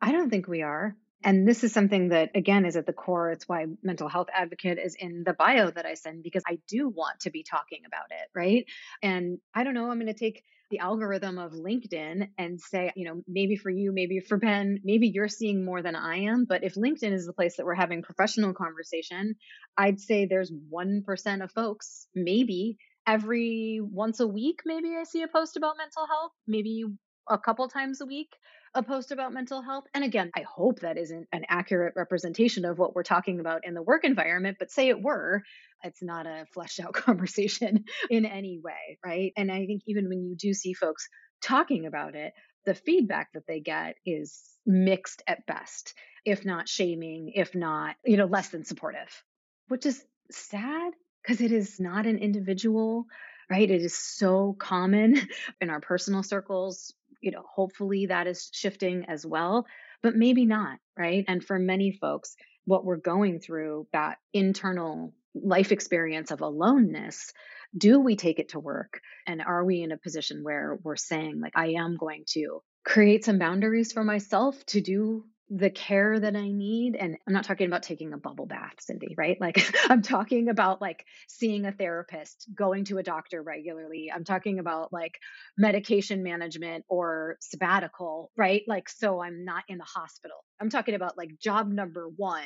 I 0.00 0.12
don't 0.12 0.30
think 0.30 0.48
we 0.48 0.62
are. 0.62 0.96
And 1.22 1.46
this 1.46 1.64
is 1.64 1.72
something 1.72 2.08
that, 2.08 2.30
again, 2.34 2.64
is 2.64 2.76
at 2.76 2.86
the 2.86 2.94
core. 2.94 3.30
It's 3.30 3.46
why 3.46 3.66
mental 3.82 4.08
health 4.08 4.28
advocate 4.32 4.78
is 4.78 4.96
in 4.98 5.22
the 5.24 5.34
bio 5.34 5.70
that 5.70 5.84
I 5.84 5.94
send 5.94 6.22
because 6.22 6.42
I 6.48 6.58
do 6.66 6.88
want 6.88 7.20
to 7.20 7.30
be 7.30 7.42
talking 7.42 7.80
about 7.86 8.06
it. 8.10 8.28
Right. 8.34 8.64
And 9.02 9.38
I 9.54 9.64
don't 9.64 9.74
know, 9.74 9.90
I'm 9.90 10.00
going 10.00 10.06
to 10.06 10.14
take 10.14 10.42
the 10.70 10.78
algorithm 10.78 11.36
of 11.38 11.52
LinkedIn 11.52 12.28
and 12.38 12.60
say, 12.60 12.92
you 12.94 13.04
know, 13.04 13.22
maybe 13.26 13.56
for 13.56 13.70
you, 13.70 13.92
maybe 13.92 14.20
for 14.20 14.38
Ben, 14.38 14.80
maybe 14.84 15.08
you're 15.08 15.28
seeing 15.28 15.64
more 15.64 15.82
than 15.82 15.96
I 15.96 16.20
am. 16.20 16.46
But 16.48 16.62
if 16.62 16.74
LinkedIn 16.74 17.12
is 17.12 17.26
the 17.26 17.32
place 17.32 17.56
that 17.56 17.66
we're 17.66 17.74
having 17.74 18.02
professional 18.02 18.54
conversation, 18.54 19.34
I'd 19.76 20.00
say 20.00 20.26
there's 20.26 20.52
1% 20.72 21.42
of 21.44 21.50
folks, 21.50 22.06
maybe 22.14 22.78
every 23.06 23.80
once 23.82 24.20
a 24.20 24.26
week, 24.26 24.60
maybe 24.64 24.96
I 24.98 25.04
see 25.04 25.22
a 25.22 25.28
post 25.28 25.56
about 25.56 25.76
mental 25.76 26.06
health, 26.06 26.32
maybe 26.46 26.84
a 27.28 27.38
couple 27.38 27.68
times 27.68 28.00
a 28.00 28.06
week, 28.06 28.30
a 28.74 28.82
post 28.82 29.10
about 29.10 29.32
mental 29.32 29.62
health. 29.62 29.84
And 29.94 30.04
again, 30.04 30.30
I 30.36 30.42
hope 30.42 30.80
that 30.80 30.98
isn't 30.98 31.26
an 31.32 31.44
accurate 31.48 31.94
representation 31.96 32.64
of 32.64 32.78
what 32.78 32.94
we're 32.94 33.02
talking 33.02 33.40
about 33.40 33.64
in 33.64 33.74
the 33.74 33.82
work 33.82 34.04
environment, 34.04 34.56
but 34.58 34.70
say 34.70 34.88
it 34.88 35.02
were, 35.02 35.42
it's 35.82 36.02
not 36.02 36.26
a 36.26 36.46
fleshed 36.52 36.80
out 36.80 36.92
conversation 36.94 37.84
in 38.10 38.26
any 38.26 38.60
way, 38.62 38.98
right? 39.04 39.32
And 39.36 39.50
I 39.50 39.66
think 39.66 39.82
even 39.86 40.08
when 40.08 40.22
you 40.22 40.36
do 40.36 40.52
see 40.52 40.72
folks 40.72 41.08
talking 41.42 41.86
about 41.86 42.14
it, 42.14 42.32
the 42.66 42.74
feedback 42.74 43.32
that 43.32 43.46
they 43.48 43.60
get 43.60 43.96
is 44.04 44.40
mixed 44.66 45.22
at 45.26 45.46
best, 45.46 45.94
if 46.24 46.44
not 46.44 46.68
shaming, 46.68 47.32
if 47.34 47.54
not, 47.54 47.96
you 48.04 48.16
know, 48.16 48.26
less 48.26 48.50
than 48.50 48.64
supportive, 48.64 49.24
which 49.68 49.86
is 49.86 50.04
sad 50.30 50.92
because 51.22 51.40
it 51.40 51.52
is 51.52 51.78
not 51.80 52.06
an 52.06 52.18
individual, 52.18 53.06
right? 53.50 53.70
It 53.70 53.82
is 53.82 53.96
so 53.96 54.54
common 54.58 55.20
in 55.60 55.70
our 55.70 55.80
personal 55.80 56.22
circles. 56.22 56.94
You 57.20 57.32
know, 57.32 57.42
hopefully 57.54 58.06
that 58.06 58.26
is 58.26 58.48
shifting 58.52 59.04
as 59.08 59.26
well. 59.26 59.66
but 60.02 60.16
maybe 60.16 60.46
not, 60.46 60.78
right? 60.96 61.24
And 61.28 61.44
for 61.44 61.58
many 61.58 61.92
folks, 61.92 62.34
what 62.64 62.84
we're 62.84 62.96
going 62.96 63.40
through, 63.40 63.86
that 63.92 64.18
internal 64.32 65.12
life 65.34 65.72
experience 65.72 66.30
of 66.30 66.40
aloneness, 66.40 67.32
do 67.76 68.00
we 68.00 68.16
take 68.16 68.38
it 68.38 68.50
to 68.50 68.58
work? 68.60 69.00
And 69.26 69.42
are 69.42 69.64
we 69.64 69.82
in 69.82 69.92
a 69.92 69.98
position 69.98 70.42
where 70.42 70.78
we're 70.82 70.96
saying, 70.96 71.40
like, 71.40 71.52
I 71.54 71.72
am 71.72 71.96
going 71.96 72.24
to 72.28 72.62
create 72.84 73.24
some 73.24 73.38
boundaries 73.38 73.92
for 73.92 74.02
myself 74.02 74.64
to 74.66 74.80
do 74.80 75.24
the 75.52 75.68
care 75.68 76.18
that 76.18 76.36
I 76.36 76.52
need. 76.52 76.94
And 76.94 77.16
I'm 77.26 77.34
not 77.34 77.44
talking 77.44 77.66
about 77.66 77.82
taking 77.82 78.12
a 78.12 78.18
bubble 78.18 78.46
bath, 78.46 78.76
Cindi, 78.88 79.16
right? 79.16 79.36
Like 79.40 79.60
I'm 79.90 80.00
talking 80.00 80.48
about 80.48 80.80
like 80.80 81.04
seeing 81.28 81.66
a 81.66 81.72
therapist, 81.72 82.48
going 82.54 82.84
to 82.84 82.98
a 82.98 83.02
doctor 83.02 83.42
regularly. 83.42 84.12
I'm 84.14 84.22
talking 84.22 84.60
about 84.60 84.92
like 84.92 85.18
medication 85.58 86.22
management 86.22 86.84
or 86.88 87.36
sabbatical, 87.40 88.30
right? 88.36 88.62
Like, 88.68 88.88
so 88.88 89.20
I'm 89.20 89.44
not 89.44 89.64
in 89.68 89.78
the 89.78 89.84
hospital. 89.84 90.44
I'm 90.60 90.70
talking 90.70 90.94
about 90.94 91.18
like 91.18 91.30
job 91.40 91.68
number 91.68 92.08
one 92.16 92.44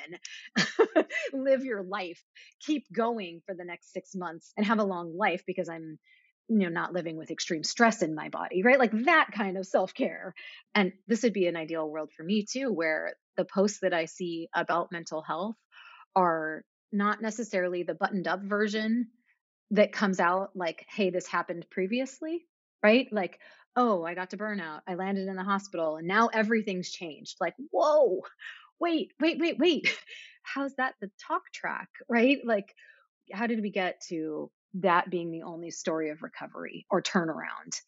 live 1.35 1.63
your 1.63 1.83
life, 1.83 2.23
keep 2.61 2.87
going 2.91 3.43
for 3.45 3.55
the 3.55 3.65
next 3.65 3.93
six 3.93 4.15
months 4.15 4.53
and 4.57 4.67
have 4.67 4.79
a 4.79 4.85
long 4.85 5.15
life 5.15 5.43
because 5.47 5.69
I'm 5.69 5.99
you 6.49 6.59
know 6.59 6.69
not 6.69 6.93
living 6.93 7.17
with 7.17 7.31
extreme 7.31 7.65
stress 7.65 8.03
in 8.03 8.15
my 8.15 8.29
body 8.29 8.63
right? 8.63 8.79
Like 8.79 8.93
that 9.05 9.29
kind 9.35 9.57
of 9.57 9.67
self-care. 9.67 10.35
And 10.75 10.93
this 11.07 11.23
would 11.23 11.33
be 11.33 11.47
an 11.47 11.57
ideal 11.57 11.89
world 11.89 12.11
for 12.17 12.23
me 12.23 12.45
too 12.51 12.73
where 12.73 13.15
the 13.37 13.45
posts 13.45 13.81
that 13.81 13.95
i 13.95 14.05
see 14.05 14.49
about 14.55 14.93
mental 14.93 15.23
health 15.23 15.57
are 16.15 16.65
not 16.93 17.21
necessarily 17.21 17.83
the 17.83 17.95
buttoned 17.95 18.29
up 18.29 18.43
version 18.43 19.09
that 19.73 19.93
comes 19.93 20.21
out 20.21 20.51
like 20.55 20.87
hey 20.89 21.11
this 21.11 21.27
happened 21.27 21.67
previously 21.71 22.45
right? 22.85 23.09
Like 23.11 23.41
oh 23.77 24.05
i 24.05 24.15
got 24.15 24.31
to 24.31 24.37
burnout. 24.37 24.81
I 24.87 24.95
landed 24.95 25.27
in 25.27 25.37
the 25.37 25.43
hospital 25.43 25.97
and 25.97 26.07
now 26.07 26.29
everything's 26.29 26.91
changed. 26.91 27.37
Like 27.41 27.55
whoa! 27.73 28.21
Wait 28.79 29.13
wait 29.21 29.39
wait 29.41 29.59
wait. 29.59 29.99
How's 30.43 30.75
that 30.77 30.95
the 31.01 31.11
talk 31.27 31.43
track? 31.53 31.89
Right? 32.09 32.39
Like 32.45 32.75
how 33.33 33.47
did 33.47 33.63
we 33.63 33.71
get 33.71 34.03
to 34.09 34.51
that 34.75 35.11
being 35.11 35.31
the 35.31 35.43
only 35.43 35.71
story 35.71 36.11
of 36.11 36.23
recovery 36.23 36.87
or 36.91 37.03
turnaround. 37.03 37.81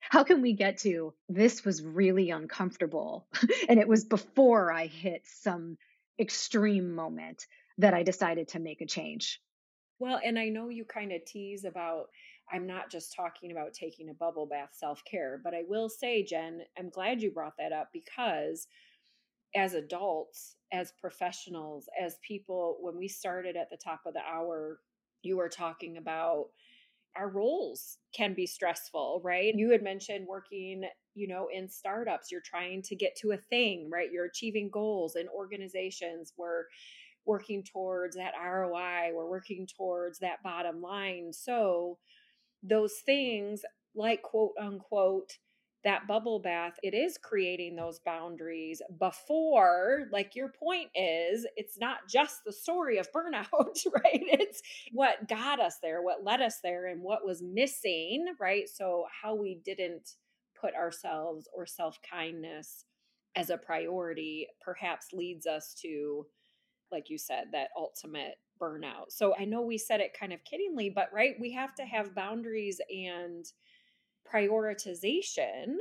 How 0.00 0.24
can 0.24 0.40
we 0.40 0.54
get 0.54 0.78
to 0.78 1.12
this 1.28 1.64
was 1.64 1.82
really 1.82 2.30
uncomfortable? 2.30 3.26
and 3.68 3.78
it 3.78 3.88
was 3.88 4.04
before 4.04 4.72
I 4.72 4.86
hit 4.86 5.22
some 5.24 5.76
extreme 6.18 6.94
moment 6.94 7.46
that 7.78 7.94
I 7.94 8.02
decided 8.02 8.48
to 8.48 8.58
make 8.58 8.80
a 8.80 8.86
change. 8.86 9.40
Well, 9.98 10.20
and 10.24 10.38
I 10.38 10.48
know 10.48 10.68
you 10.68 10.84
kind 10.84 11.12
of 11.12 11.24
tease 11.24 11.64
about 11.64 12.06
I'm 12.50 12.66
not 12.66 12.90
just 12.90 13.14
talking 13.14 13.52
about 13.52 13.74
taking 13.74 14.08
a 14.08 14.14
bubble 14.14 14.46
bath 14.46 14.70
self 14.72 15.02
care, 15.04 15.40
but 15.42 15.54
I 15.54 15.64
will 15.68 15.88
say, 15.88 16.22
Jen, 16.22 16.62
I'm 16.78 16.88
glad 16.88 17.20
you 17.20 17.30
brought 17.30 17.56
that 17.58 17.72
up 17.72 17.90
because 17.92 18.66
as 19.54 19.74
adults, 19.74 20.56
as 20.72 20.92
professionals, 21.00 21.88
as 22.00 22.16
people, 22.26 22.78
when 22.80 22.96
we 22.96 23.08
started 23.08 23.56
at 23.56 23.70
the 23.70 23.76
top 23.76 24.00
of 24.06 24.14
the 24.14 24.20
hour 24.20 24.78
you 25.22 25.36
were 25.36 25.48
talking 25.48 25.96
about 25.96 26.46
our 27.16 27.28
roles 27.28 27.98
can 28.14 28.34
be 28.34 28.46
stressful, 28.46 29.20
right? 29.24 29.54
You 29.54 29.70
had 29.70 29.82
mentioned 29.82 30.26
working, 30.28 30.84
you 31.14 31.26
know, 31.26 31.48
in 31.52 31.68
startups, 31.68 32.30
you're 32.30 32.40
trying 32.40 32.82
to 32.82 32.96
get 32.96 33.16
to 33.16 33.32
a 33.32 33.36
thing, 33.36 33.88
right? 33.92 34.10
You're 34.12 34.26
achieving 34.26 34.70
goals 34.70 35.16
in 35.16 35.28
organizations 35.28 36.32
we're 36.36 36.64
working 37.26 37.62
towards 37.62 38.16
that 38.16 38.32
ROI, 38.42 39.12
we're 39.14 39.28
working 39.28 39.66
towards 39.76 40.18
that 40.20 40.42
bottom 40.42 40.80
line. 40.80 41.32
So 41.32 41.98
those 42.62 42.94
things 43.04 43.62
like 43.94 44.22
quote 44.22 44.54
unquote 44.60 45.38
that 45.84 46.06
bubble 46.08 46.40
bath, 46.40 46.74
it 46.82 46.92
is 46.92 47.18
creating 47.22 47.76
those 47.76 48.00
boundaries 48.00 48.82
before, 48.98 50.08
like 50.12 50.34
your 50.34 50.48
point 50.48 50.88
is, 50.94 51.46
it's 51.56 51.78
not 51.78 51.98
just 52.08 52.40
the 52.44 52.52
story 52.52 52.98
of 52.98 53.10
burnout, 53.12 53.46
right? 53.52 54.22
It's 54.24 54.60
what 54.92 55.28
got 55.28 55.60
us 55.60 55.76
there, 55.80 56.02
what 56.02 56.24
led 56.24 56.40
us 56.40 56.58
there, 56.62 56.88
and 56.88 57.00
what 57.02 57.24
was 57.24 57.42
missing, 57.42 58.26
right? 58.40 58.68
So, 58.68 59.04
how 59.22 59.34
we 59.36 59.60
didn't 59.64 60.10
put 60.60 60.74
ourselves 60.74 61.48
or 61.56 61.64
self 61.64 61.98
kindness 62.08 62.84
as 63.36 63.50
a 63.50 63.56
priority 63.56 64.48
perhaps 64.60 65.12
leads 65.12 65.46
us 65.46 65.74
to, 65.82 66.26
like 66.90 67.08
you 67.08 67.18
said, 67.18 67.46
that 67.52 67.68
ultimate 67.76 68.34
burnout. 68.60 69.10
So, 69.10 69.32
I 69.38 69.44
know 69.44 69.62
we 69.62 69.78
said 69.78 70.00
it 70.00 70.18
kind 70.18 70.32
of 70.32 70.40
kiddingly, 70.42 70.92
but 70.92 71.08
right, 71.12 71.36
we 71.38 71.52
have 71.52 71.76
to 71.76 71.84
have 71.84 72.16
boundaries 72.16 72.80
and 72.90 73.46
prioritization 74.32 75.76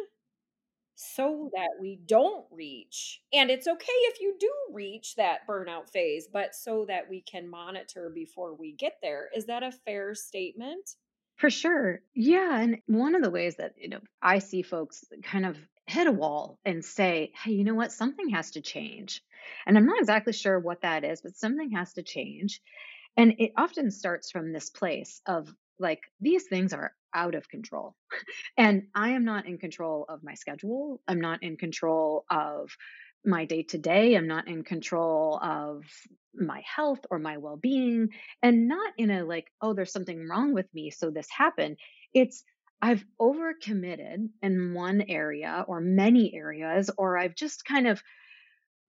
so 0.96 1.52
that 1.54 1.70
mm-hmm. 1.76 1.82
we 1.82 2.00
don't 2.08 2.46
reach. 2.52 3.22
And 3.32 3.52
it's 3.52 3.68
okay 3.68 3.86
if 3.86 4.20
you 4.20 4.36
do 4.40 4.52
reach 4.74 5.16
that 5.16 5.48
burnout 5.48 5.90
phase, 5.90 6.28
but 6.32 6.56
so 6.56 6.86
that 6.88 7.10
we 7.10 7.22
can 7.22 7.48
monitor 7.48 8.12
before 8.14 8.56
we 8.56 8.74
get 8.74 8.98
there. 9.02 9.30
Is 9.36 9.46
that 9.46 9.62
a 9.62 9.72
fair 9.72 10.16
statement? 10.16 10.96
For 11.36 11.52
sure. 11.52 12.02
Yeah. 12.16 12.60
And 12.60 12.80
one 12.88 13.14
of 13.14 13.22
the 13.22 13.30
ways 13.30 13.58
that, 13.58 13.76
you 13.78 13.90
know, 13.90 14.00
I 14.24 14.40
see 14.40 14.64
folks 14.64 15.06
kind 15.22 15.46
of 15.46 15.56
hit 15.86 16.08
a 16.08 16.12
wall 16.12 16.58
and 16.66 16.84
say, 16.84 17.32
hey, 17.44 17.52
you 17.52 17.64
know 17.64 17.76
what? 17.76 17.92
Something 17.92 18.30
has 18.30 18.52
to 18.52 18.62
change. 18.62 19.22
And 19.68 19.78
I'm 19.78 19.86
not 19.86 20.00
exactly 20.00 20.34
sure 20.34 20.60
what 20.60 20.82
that 20.82 21.04
is, 21.04 21.22
but 21.22 21.36
something 21.36 21.72
has 21.72 21.94
to 21.94 22.02
change. 22.02 22.60
And 23.16 23.36
it 23.38 23.54
often 23.56 23.92
starts 23.92 24.32
from 24.32 24.52
this 24.52 24.72
place 24.72 25.22
of 25.28 25.54
like, 25.80 26.02
these 26.20 26.46
things 26.46 26.74
are 26.74 26.92
out 27.14 27.36
of 27.36 27.50
control. 27.50 27.96
and 28.58 28.84
I 28.96 29.12
am 29.12 29.26
not 29.26 29.46
in 29.48 29.58
control 29.58 30.06
of 30.08 30.24
my 30.24 30.34
schedule. 30.36 31.02
I'm 31.08 31.22
not 31.22 31.44
in 31.44 31.58
control 31.58 32.26
of 32.30 32.72
my 33.26 33.46
day 33.46 33.64
to 33.64 33.78
day. 33.78 34.16
I'm 34.16 34.28
not 34.28 34.48
in 34.48 34.64
control 34.64 35.40
of 35.42 35.84
my 36.34 36.62
health 36.76 37.00
or 37.10 37.20
my 37.20 37.38
well 37.38 37.58
being. 37.58 38.10
And 38.42 38.68
not 38.68 38.94
in 38.98 39.12
a 39.12 39.24
like, 39.24 39.48
oh, 39.62 39.74
there's 39.74 39.92
something 39.92 40.28
wrong 40.28 40.54
with 40.54 40.68
me. 40.74 40.92
So 40.92 41.10
this 41.10 41.28
happened. 41.30 41.78
It's, 42.14 42.44
I've 42.82 43.04
overcommitted 43.20 44.30
in 44.42 44.74
one 44.74 45.04
area 45.08 45.66
or 45.68 45.82
many 45.82 46.36
areas, 46.36 46.92
or 46.96 47.18
I've 47.18 47.36
just 47.36 47.66
kind 47.66 47.88
of 47.88 48.02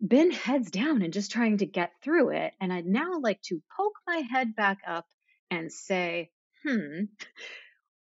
been 0.07 0.31
heads 0.31 0.71
down 0.71 1.03
and 1.03 1.13
just 1.13 1.33
trying 1.33 1.59
to 1.59 1.67
get 1.67 1.91
through 2.03 2.31
it. 2.31 2.53
And 2.61 2.73
I'd 2.73 2.87
now 2.87 3.19
like 3.21 3.41
to 3.47 3.63
poke 3.77 3.97
my 4.07 4.23
head 4.31 4.55
back 4.55 4.79
up 4.87 5.07
and 5.51 5.73
say, 5.73 6.31
hmm, 6.65 7.05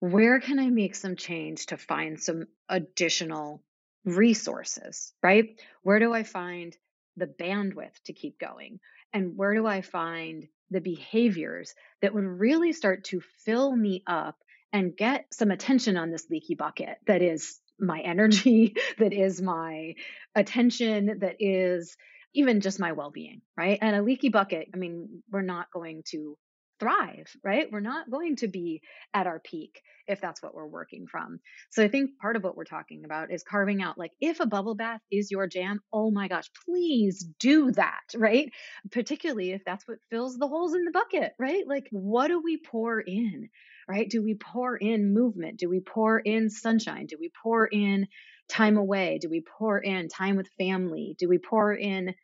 where 0.01 0.41
can 0.41 0.59
I 0.59 0.71
make 0.71 0.95
some 0.95 1.17
change 1.17 1.67
to 1.67 1.77
find 1.77 2.21
some 2.21 2.45
additional 2.69 3.63
resources, 4.05 5.13
right? 5.23 5.61
Where 5.83 5.99
do 5.99 6.13
I 6.13 6.23
find 6.23 6.77
the 7.17 7.27
bandwidth 7.27 8.01
to 8.05 8.13
keep 8.13 8.39
going? 8.39 8.81
And 9.13 9.37
where 9.37 9.55
do 9.55 9.67
I 9.67 9.83
find 9.83 10.47
the 10.71 10.81
behaviors 10.81 11.75
that 12.03 12.15
would 12.15 12.25
really 12.25 12.73
start 12.73 13.05
to 13.05 13.23
fill 13.45 13.75
me 13.75 14.03
up 14.07 14.37
and 14.73 14.97
get 14.97 15.27
some 15.33 15.51
attention 15.51 15.97
on 15.97 16.11
this 16.11 16.29
leaky 16.31 16.55
bucket 16.55 16.99
that 17.07 17.23
is 17.23 17.59
my 17.81 18.01
energy, 18.05 18.77
that 18.99 19.13
is 19.13 19.41
my 19.41 19.95
attention, 20.35 21.19
that 21.21 21.37
is 21.41 21.97
even 22.35 22.61
just 22.61 22.79
my 22.79 22.93
well 22.93 23.11
being, 23.11 23.41
right? 23.57 23.79
And 23.81 23.97
a 23.97 24.03
leaky 24.03 24.29
bucket, 24.29 24.69
I 24.75 24.77
mean, 24.77 25.23
we're 25.31 25.43
not 25.43 25.73
going 25.73 26.03
to 26.11 26.37
thrive, 26.79 27.35
right? 27.43 27.71
We're 27.71 27.81
not 27.81 28.11
going 28.11 28.37
to 28.37 28.49
be 28.49 28.83
at 29.15 29.27
our 29.27 29.41
peak 29.41 29.83
if 30.07 30.21
that's 30.21 30.43
what 30.43 30.55
we're 30.55 30.67
working 30.67 31.07
from. 31.07 31.39
So 31.71 31.85
I 31.85 31.89
think 31.89 32.19
part 32.19 32.37
of 32.37 32.43
what 32.43 32.57
we're 32.57 32.65
talking 32.65 33.05
about 33.05 33.31
is 33.31 33.43
carving 33.43 33.83
out 33.83 33.99
like 33.99 34.13
if 34.21 34.41
a 34.41 34.47
bubble 34.47 34.75
bath 34.75 35.01
is 35.11 35.31
your 35.31 35.47
jam, 35.47 35.81
oh 35.93 36.11
my 36.11 36.29
gosh, 36.29 36.51
please 36.65 37.25
do 37.39 37.71
that, 37.73 38.01
right? 38.17 38.51
Particularly 38.91 39.53
if 39.53 39.63
that's 39.65 39.87
what 39.87 39.99
fills 40.11 40.37
the 40.37 40.49
holes 40.49 40.75
in 40.75 40.85
the 40.85 40.91
bucket, 40.91 41.35
right? 41.39 41.67
Like 41.67 41.89
what 41.91 42.29
do 42.29 42.41
we 42.43 42.57
pour 42.57 43.01
in? 43.01 43.51
Right? 43.87 44.09
Do 44.09 44.23
we 44.23 44.35
pour 44.35 44.77
in 44.77 45.15
movement? 45.15 45.57
Do 45.61 45.71
we 45.71 45.81
pour 45.81 46.19
in 46.19 46.51
sunshine? 46.51 47.07
Do 47.07 47.17
we 47.19 47.33
pour 47.43 47.67
in 47.67 48.07
time 48.47 48.77
away? 48.77 49.19
Do 49.19 49.31
we 49.31 49.41
pour 49.41 49.79
in 49.79 50.09
time 50.09 50.37
with 50.37 50.49
family? 50.59 51.17
Do 51.19 51.27
we 51.27 51.39
pour 51.39 51.73
in 51.73 52.15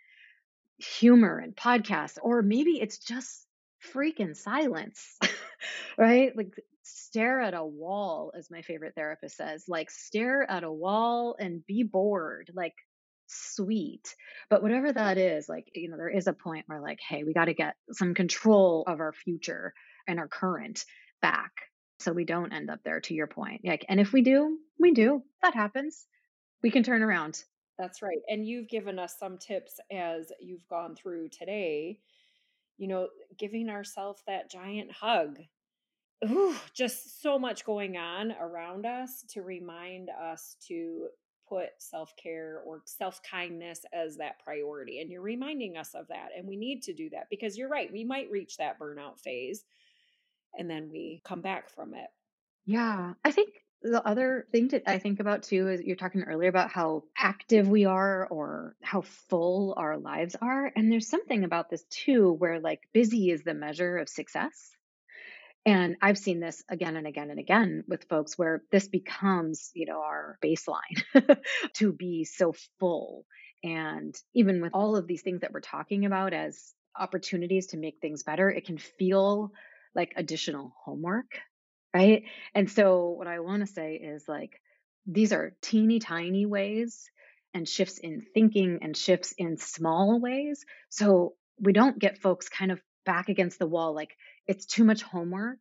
humor 0.77 1.39
and 1.39 1.57
podcasts? 1.57 2.19
Or 2.21 2.43
maybe 2.43 2.73
it's 2.83 2.99
just 2.99 3.47
freaking 3.93 4.37
silence, 4.37 5.19
right? 5.99 6.37
Like 6.37 6.53
stare 6.83 7.41
at 7.41 7.55
a 7.55 7.65
wall, 7.65 8.33
as 8.37 8.51
my 8.51 8.63
favorite 8.63 8.95
therapist 8.95 9.37
says, 9.37 9.65
like 9.69 9.91
stare 9.91 10.49
at 10.49 10.65
a 10.65 10.73
wall 10.73 11.37
and 11.39 11.67
be 11.67 11.83
bored, 11.83 12.51
like 12.55 12.75
sweet. 13.27 14.15
But 14.51 14.63
whatever 14.63 14.93
that 14.93 15.19
is, 15.19 15.49
like, 15.49 15.69
you 15.75 15.89
know, 15.89 15.97
there 15.97 16.09
is 16.09 16.27
a 16.27 16.33
point 16.33 16.65
where, 16.67 16.81
like, 16.81 17.01
hey, 17.01 17.25
we 17.25 17.33
got 17.33 17.47
to 17.47 17.55
get 17.55 17.77
some 17.93 18.15
control 18.15 18.85
of 18.87 19.01
our 19.01 19.13
future 19.13 19.73
and 20.07 20.19
our 20.19 20.29
current 20.29 20.85
back 21.23 21.53
so 22.01 22.13
we 22.13 22.25
don't 22.25 22.53
end 22.53 22.71
up 22.71 22.81
there 22.85 23.01
to 23.01 23.15
your 23.15 23.27
point. 23.27 23.63
Like, 23.65 23.85
and 23.89 24.01
if 24.01 24.13
we 24.13 24.23
do, 24.23 24.59
we 24.79 24.93
do. 24.93 25.23
That 25.43 25.55
happens. 25.55 26.07
We 26.63 26.71
can 26.71 26.83
turn 26.83 27.03
around. 27.03 27.43
That's 27.79 28.03
right. 28.03 28.21
And 28.29 28.47
you've 28.47 28.69
given 28.69 28.99
us 28.99 29.17
some 29.19 29.39
tips 29.39 29.81
as 29.91 30.31
you've 30.41 30.67
gone 30.69 30.95
through 30.95 31.29
today 31.31 31.99
you 32.77 32.89
know, 32.89 33.09
giving 33.39 33.69
ourselves 33.69 34.23
that 34.27 34.51
giant 34.51 34.93
hug. 34.93 35.39
Ooh, 36.25 36.55
just 36.75 37.23
so 37.23 37.39
much 37.39 37.65
going 37.65 37.97
on 37.97 38.33
around 38.33 38.87
us 38.87 39.25
to 39.31 39.43
remind 39.43 40.09
us 40.11 40.57
to 40.69 41.09
put 41.49 41.69
self 41.79 42.15
care 42.17 42.63
or 42.65 42.83
self 42.85 43.21
kindness 43.23 43.81
as 43.93 44.17
that 44.17 44.39
priority. 44.43 45.01
And 45.01 45.11
you're 45.11 45.23
reminding 45.23 45.77
us 45.77 45.95
of 45.95 46.09
that. 46.09 46.29
And 46.37 46.49
we 46.49 46.57
need 46.57 46.83
to 46.85 46.95
do 46.95 47.11
that 47.11 47.27
because 47.31 47.59
you're 47.59 47.69
right. 47.69 47.93
We 47.93 48.05
might 48.05 48.31
reach 48.31 48.57
that 48.57 48.79
burnout 48.79 49.21
phase 49.21 49.65
and 50.57 50.71
then 50.71 50.89
we 50.91 51.21
come 51.25 51.41
back 51.41 51.71
from 51.71 51.95
it. 51.95 52.09
Yeah. 52.65 53.15
I 53.25 53.31
think 53.31 53.51
the 53.85 54.03
other 54.09 54.47
thing 54.51 54.69
that 54.69 54.85
I 54.87 54.99
think 54.99 55.21
about 55.21 55.43
too 55.43 55.69
is 55.69 55.83
you're 55.83 55.95
talking 55.95 56.23
earlier 56.23 56.49
about 56.49 56.71
how 56.71 57.05
active 57.19 57.69
we 57.69 57.85
are 57.85 58.27
or 58.27 58.77
how 58.83 59.03
full 59.03 59.75
our 59.77 59.99
lives 59.99 60.35
are. 60.41 60.73
And 60.75 60.91
there's 60.91 61.09
something 61.09 61.45
about 61.45 61.69
this 61.69 61.85
too, 61.91 62.33
where 62.33 62.61
like 62.61 62.81
busy 62.95 63.31
is 63.31 63.45
the 63.45 63.53
measure 63.53 63.99
of 63.99 64.09
success. 64.09 64.71
And 65.67 65.97
I've 66.01 66.17
seen 66.17 66.41
this 66.41 66.65
again 66.71 66.97
and 66.97 67.07
again 67.07 67.29
and 67.29 67.39
again 67.39 67.85
with 67.87 68.09
folks 68.09 68.39
where 68.39 68.63
this 68.73 68.89
becomes, 68.89 69.71
you 69.75 69.85
know, 69.85 70.01
our 70.01 70.39
baseline 70.43 71.39
to 71.75 71.93
be 71.93 72.25
so 72.25 72.55
full. 72.81 73.27
And 73.63 74.15
even 74.35 74.63
with 74.63 74.73
all 74.73 74.97
of 74.97 75.07
these 75.07 75.23
things 75.23 75.43
that 75.43 75.53
we're 75.53 75.61
talking 75.61 76.07
about 76.07 76.33
as 76.33 76.73
opportunities 76.99 77.69
to 77.69 77.77
make 77.77 77.99
things 78.01 78.23
better, 78.23 78.51
it 78.51 78.65
can 78.65 78.79
feel 78.79 79.53
like 79.95 80.15
additional 80.17 80.75
homework 80.85 81.39
right? 81.95 82.25
And 82.55 82.71
so 82.71 83.11
what 83.11 83.29
I 83.29 83.41
want 83.41 83.67
to 83.67 83.73
say 83.73 83.95
is 83.95 84.29
like 84.29 84.61
these 85.07 85.33
are 85.33 85.55
teeny 85.63 86.01
tiny 86.01 86.45
ways 86.45 87.09
and 87.55 87.69
shifts 87.69 87.99
in 87.99 88.21
thinking 88.35 88.81
and 88.83 88.97
shifts 88.97 89.33
in 89.39 89.57
small 89.57 90.21
ways. 90.21 90.65
So 90.89 91.35
we 91.61 91.73
don't 91.73 91.99
get 91.99 92.19
folks 92.19 92.49
kind 92.49 92.73
of 92.73 92.81
back 93.07 93.29
against 93.29 93.59
the 93.59 93.67
wall 93.67 93.95
like 93.95 94.17
it's 94.47 94.65
too 94.65 94.83
much 94.83 95.03
homework 95.03 95.59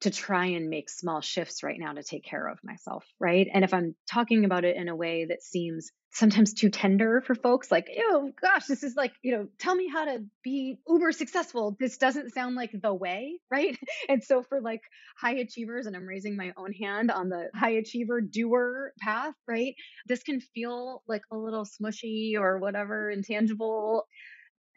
to 0.00 0.10
try 0.10 0.46
and 0.46 0.70
make 0.70 0.88
small 0.88 1.20
shifts 1.20 1.64
right 1.64 1.78
now 1.78 1.92
to 1.92 2.04
take 2.04 2.24
care 2.24 2.46
of 2.46 2.58
myself, 2.62 3.04
right? 3.18 3.48
And 3.52 3.64
if 3.64 3.74
I'm 3.74 3.96
talking 4.08 4.44
about 4.44 4.64
it 4.64 4.76
in 4.76 4.88
a 4.88 4.94
way 4.94 5.24
that 5.24 5.42
seems 5.42 5.90
sometimes 6.12 6.54
too 6.54 6.70
tender 6.70 7.20
for 7.20 7.34
folks, 7.34 7.70
like, 7.70 7.88
oh 7.98 8.30
gosh, 8.40 8.66
this 8.66 8.84
is 8.84 8.94
like, 8.94 9.12
you 9.22 9.32
know, 9.32 9.48
tell 9.58 9.74
me 9.74 9.88
how 9.88 10.04
to 10.04 10.24
be 10.44 10.78
uber 10.86 11.10
successful. 11.10 11.76
This 11.80 11.98
doesn't 11.98 12.32
sound 12.32 12.54
like 12.54 12.70
the 12.80 12.94
way, 12.94 13.40
right? 13.50 13.76
And 14.08 14.22
so 14.22 14.44
for 14.44 14.60
like 14.60 14.82
high 15.20 15.36
achievers, 15.36 15.86
and 15.86 15.96
I'm 15.96 16.06
raising 16.06 16.36
my 16.36 16.52
own 16.56 16.72
hand 16.72 17.10
on 17.10 17.28
the 17.28 17.48
high 17.54 17.72
achiever 17.72 18.20
doer 18.20 18.92
path, 19.00 19.34
right? 19.48 19.74
This 20.06 20.22
can 20.22 20.40
feel 20.40 21.02
like 21.08 21.22
a 21.32 21.36
little 21.36 21.64
smushy 21.64 22.34
or 22.38 22.58
whatever, 22.58 23.10
intangible. 23.10 24.04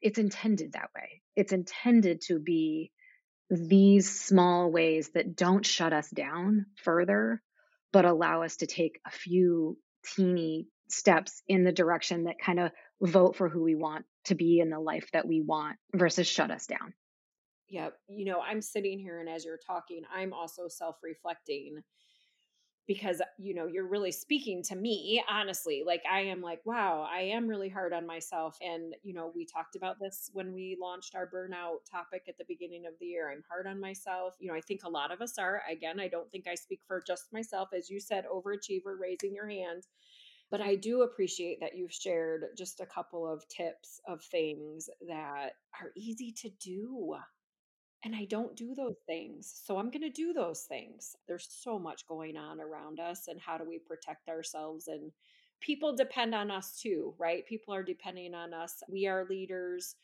It's 0.01 0.17
intended 0.17 0.73
that 0.73 0.89
way. 0.95 1.21
It's 1.35 1.53
intended 1.53 2.21
to 2.21 2.39
be 2.39 2.91
these 3.51 4.09
small 4.09 4.71
ways 4.71 5.09
that 5.09 5.35
don't 5.35 5.65
shut 5.65 5.91
us 5.91 6.09
down 6.09 6.67
further, 6.77 7.41
but 7.91 8.05
allow 8.05 8.43
us 8.43 8.57
to 8.57 8.65
take 8.65 9.01
a 9.05 9.11
few 9.11 9.77
teeny 10.15 10.67
steps 10.89 11.43
in 11.47 11.65
the 11.65 11.71
direction 11.73 12.23
that 12.23 12.39
kind 12.39 12.61
of 12.61 12.71
vote 13.01 13.35
for 13.35 13.49
who 13.49 13.61
we 13.61 13.75
want 13.75 14.05
to 14.25 14.35
be 14.35 14.59
in 14.59 14.69
the 14.69 14.79
life 14.79 15.09
that 15.11 15.27
we 15.27 15.41
want 15.41 15.75
versus 15.93 16.27
shut 16.27 16.49
us 16.49 16.65
down. 16.65 16.93
Yep. 17.69 17.93
You 18.07 18.25
know, 18.25 18.39
I'm 18.39 18.61
sitting 18.61 18.99
here 18.99 19.19
and 19.19 19.29
as 19.29 19.43
you're 19.43 19.59
talking, 19.65 20.03
I'm 20.13 20.33
also 20.33 20.67
self 20.67 20.97
reflecting 21.03 21.81
because 22.87 23.21
you 23.37 23.53
know 23.53 23.67
you're 23.67 23.87
really 23.87 24.11
speaking 24.11 24.63
to 24.63 24.75
me 24.75 25.23
honestly 25.29 25.83
like 25.85 26.01
i 26.11 26.19
am 26.19 26.41
like 26.41 26.59
wow 26.65 27.07
i 27.11 27.21
am 27.21 27.47
really 27.47 27.69
hard 27.69 27.93
on 27.93 28.05
myself 28.05 28.57
and 28.61 28.95
you 29.03 29.13
know 29.13 29.31
we 29.35 29.45
talked 29.45 29.75
about 29.75 29.99
this 29.99 30.29
when 30.33 30.51
we 30.53 30.77
launched 30.81 31.15
our 31.15 31.29
burnout 31.29 31.77
topic 31.89 32.23
at 32.27 32.37
the 32.37 32.45
beginning 32.47 32.85
of 32.87 32.93
the 32.99 33.05
year 33.05 33.31
i'm 33.31 33.43
hard 33.49 33.67
on 33.67 33.79
myself. 33.79 34.35
You 34.39 34.49
know 34.49 34.55
i 34.55 34.61
think 34.61 34.81
a 34.83 34.89
lot 34.89 35.11
of 35.11 35.21
us 35.21 35.37
are 35.37 35.61
again 35.71 35.99
i 35.99 36.07
don't 36.07 36.29
think 36.31 36.47
i 36.47 36.55
speak 36.55 36.81
for 36.87 37.01
just 37.05 37.31
myself 37.31 37.69
as 37.75 37.89
you 37.89 37.99
said 37.99 38.25
overachiever 38.25 38.99
raising 38.99 39.33
your 39.33 39.47
hand 39.47 39.83
but 40.49 40.61
i 40.61 40.75
do 40.75 41.03
appreciate 41.03 41.59
that 41.59 41.77
you've 41.77 41.93
shared 41.93 42.45
just 42.57 42.81
a 42.81 42.85
couple 42.85 43.31
of 43.31 43.47
tips 43.47 44.01
of 44.07 44.23
things 44.23 44.89
that 45.07 45.51
are 45.79 45.91
easy 45.95 46.31
to 46.31 46.49
do 46.59 47.15
and 48.03 48.15
I 48.15 48.25
don't 48.25 48.55
do 48.55 48.73
those 48.73 48.97
things. 49.05 49.61
So 49.63 49.77
I'm 49.77 49.91
going 49.91 50.01
to 50.01 50.09
do 50.09 50.33
those 50.33 50.61
things. 50.61 51.15
There's 51.27 51.47
so 51.49 51.77
much 51.77 52.07
going 52.07 52.37
on 52.37 52.59
around 52.59 52.99
us, 52.99 53.27
and 53.27 53.39
how 53.39 53.57
do 53.57 53.63
we 53.63 53.79
protect 53.79 54.27
ourselves? 54.27 54.87
And 54.87 55.11
people 55.59 55.95
depend 55.95 56.33
on 56.33 56.49
us 56.49 56.79
too, 56.81 57.13
right? 57.19 57.45
People 57.45 57.73
are 57.73 57.83
depending 57.83 58.33
on 58.33 58.53
us. 58.53 58.81
We 58.89 59.07
are 59.07 59.27
leaders. 59.29 59.95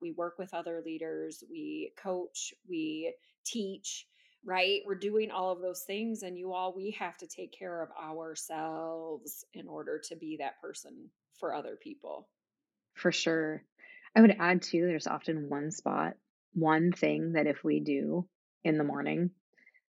We 0.00 0.12
work 0.12 0.38
with 0.38 0.54
other 0.54 0.82
leaders. 0.84 1.42
We 1.50 1.92
coach. 1.96 2.54
We 2.68 3.14
teach, 3.44 4.06
right? 4.44 4.82
We're 4.86 4.94
doing 4.94 5.30
all 5.30 5.50
of 5.50 5.60
those 5.60 5.82
things. 5.82 6.22
And 6.22 6.38
you 6.38 6.52
all, 6.52 6.72
we 6.74 6.92
have 6.92 7.16
to 7.18 7.26
take 7.26 7.52
care 7.52 7.82
of 7.82 7.88
ourselves 8.00 9.44
in 9.54 9.66
order 9.66 10.00
to 10.08 10.16
be 10.16 10.36
that 10.38 10.60
person 10.60 11.10
for 11.38 11.52
other 11.54 11.76
people. 11.82 12.28
For 12.94 13.10
sure. 13.10 13.64
I 14.14 14.20
would 14.20 14.36
add 14.38 14.62
too, 14.62 14.86
there's 14.86 15.08
often 15.08 15.48
one 15.48 15.72
spot 15.72 16.14
one 16.54 16.92
thing 16.92 17.32
that 17.32 17.46
if 17.46 17.62
we 17.62 17.80
do 17.80 18.26
in 18.64 18.78
the 18.78 18.84
morning, 18.84 19.30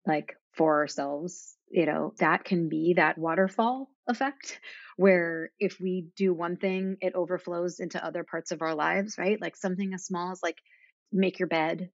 like 0.06 0.36
for 0.52 0.80
ourselves, 0.80 1.56
you 1.70 1.86
know, 1.86 2.14
that 2.18 2.44
can 2.44 2.68
be 2.68 2.94
that 2.94 3.18
waterfall 3.18 3.88
effect 4.06 4.60
where 4.96 5.50
if 5.58 5.78
we 5.80 6.08
do 6.16 6.34
one 6.34 6.56
thing, 6.56 6.96
it 7.00 7.14
overflows 7.14 7.80
into 7.80 8.04
other 8.04 8.24
parts 8.24 8.52
of 8.52 8.62
our 8.62 8.74
lives, 8.74 9.16
right? 9.18 9.40
Like 9.40 9.56
something 9.56 9.94
as 9.94 10.04
small 10.04 10.32
as 10.32 10.42
like 10.42 10.58
make 11.12 11.38
your 11.38 11.48
bed, 11.48 11.90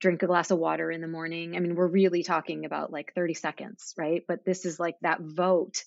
drink 0.00 0.22
a 0.22 0.26
glass 0.26 0.50
of 0.50 0.58
water 0.58 0.90
in 0.90 1.00
the 1.00 1.08
morning. 1.08 1.56
I 1.56 1.60
mean, 1.60 1.74
we're 1.74 1.86
really 1.86 2.22
talking 2.22 2.64
about 2.64 2.92
like 2.92 3.12
30 3.14 3.34
seconds, 3.34 3.94
right? 3.96 4.22
But 4.26 4.44
this 4.44 4.64
is 4.64 4.80
like 4.80 4.96
that 5.02 5.20
vote. 5.20 5.84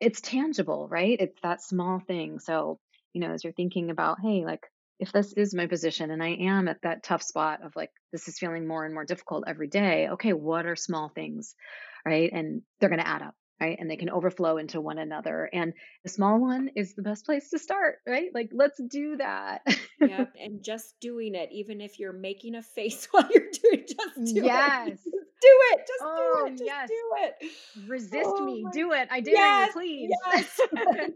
It's 0.00 0.20
tangible, 0.20 0.88
right? 0.88 1.16
It's 1.20 1.40
that 1.42 1.62
small 1.62 2.00
thing. 2.00 2.38
So, 2.40 2.78
you 3.12 3.20
know, 3.20 3.32
as 3.32 3.44
you're 3.44 3.52
thinking 3.52 3.90
about, 3.90 4.18
hey, 4.20 4.44
like 4.44 4.66
if 5.00 5.12
this 5.12 5.32
is 5.32 5.54
my 5.54 5.66
position 5.66 6.10
and 6.10 6.22
I 6.22 6.36
am 6.40 6.68
at 6.68 6.82
that 6.82 7.02
tough 7.02 7.22
spot 7.22 7.64
of 7.64 7.74
like, 7.74 7.90
this 8.12 8.28
is 8.28 8.38
feeling 8.38 8.68
more 8.68 8.84
and 8.84 8.92
more 8.92 9.04
difficult 9.04 9.44
every 9.46 9.68
day, 9.68 10.08
okay, 10.12 10.34
what 10.34 10.66
are 10.66 10.76
small 10.76 11.08
things? 11.08 11.54
Right. 12.04 12.30
And 12.32 12.62
they're 12.78 12.90
going 12.90 13.00
to 13.00 13.08
add 13.08 13.22
up. 13.22 13.34
Right. 13.60 13.76
And 13.78 13.90
they 13.90 13.96
can 13.96 14.08
overflow 14.08 14.56
into 14.56 14.80
one 14.80 14.98
another. 14.98 15.48
And 15.52 15.74
the 16.02 16.08
small 16.08 16.40
one 16.40 16.70
is 16.76 16.94
the 16.94 17.02
best 17.02 17.26
place 17.26 17.50
to 17.50 17.58
start. 17.58 17.96
Right. 18.06 18.30
Like, 18.32 18.50
let's 18.54 18.80
do 18.90 19.18
that. 19.18 19.60
yeah. 20.00 20.24
And 20.38 20.64
just 20.64 20.94
doing 21.00 21.34
it, 21.34 21.50
even 21.52 21.82
if 21.82 21.98
you're 21.98 22.14
making 22.14 22.54
a 22.54 22.62
face 22.62 23.06
while 23.10 23.28
you're 23.30 23.50
doing 23.62 23.86
just 23.86 24.34
do 24.34 24.42
yes. 24.42 24.88
it. 24.88 24.90
Just 24.92 25.04
do 25.04 25.58
it. 25.72 25.78
Just 25.78 26.02
oh, 26.02 26.44
do 26.44 26.46
it. 26.46 26.50
Just 26.58 26.64
yes. 26.64 26.88
do 26.88 26.94
it. 27.16 27.88
Resist 27.88 28.30
oh, 28.34 28.44
me. 28.44 28.64
Do 28.72 28.92
it. 28.92 29.08
I 29.10 29.20
dare 29.20 29.34
yes, 29.34 29.68
you, 29.68 29.72
please. 29.72 30.10
Yes. 30.32 30.60
yes. 30.74 31.10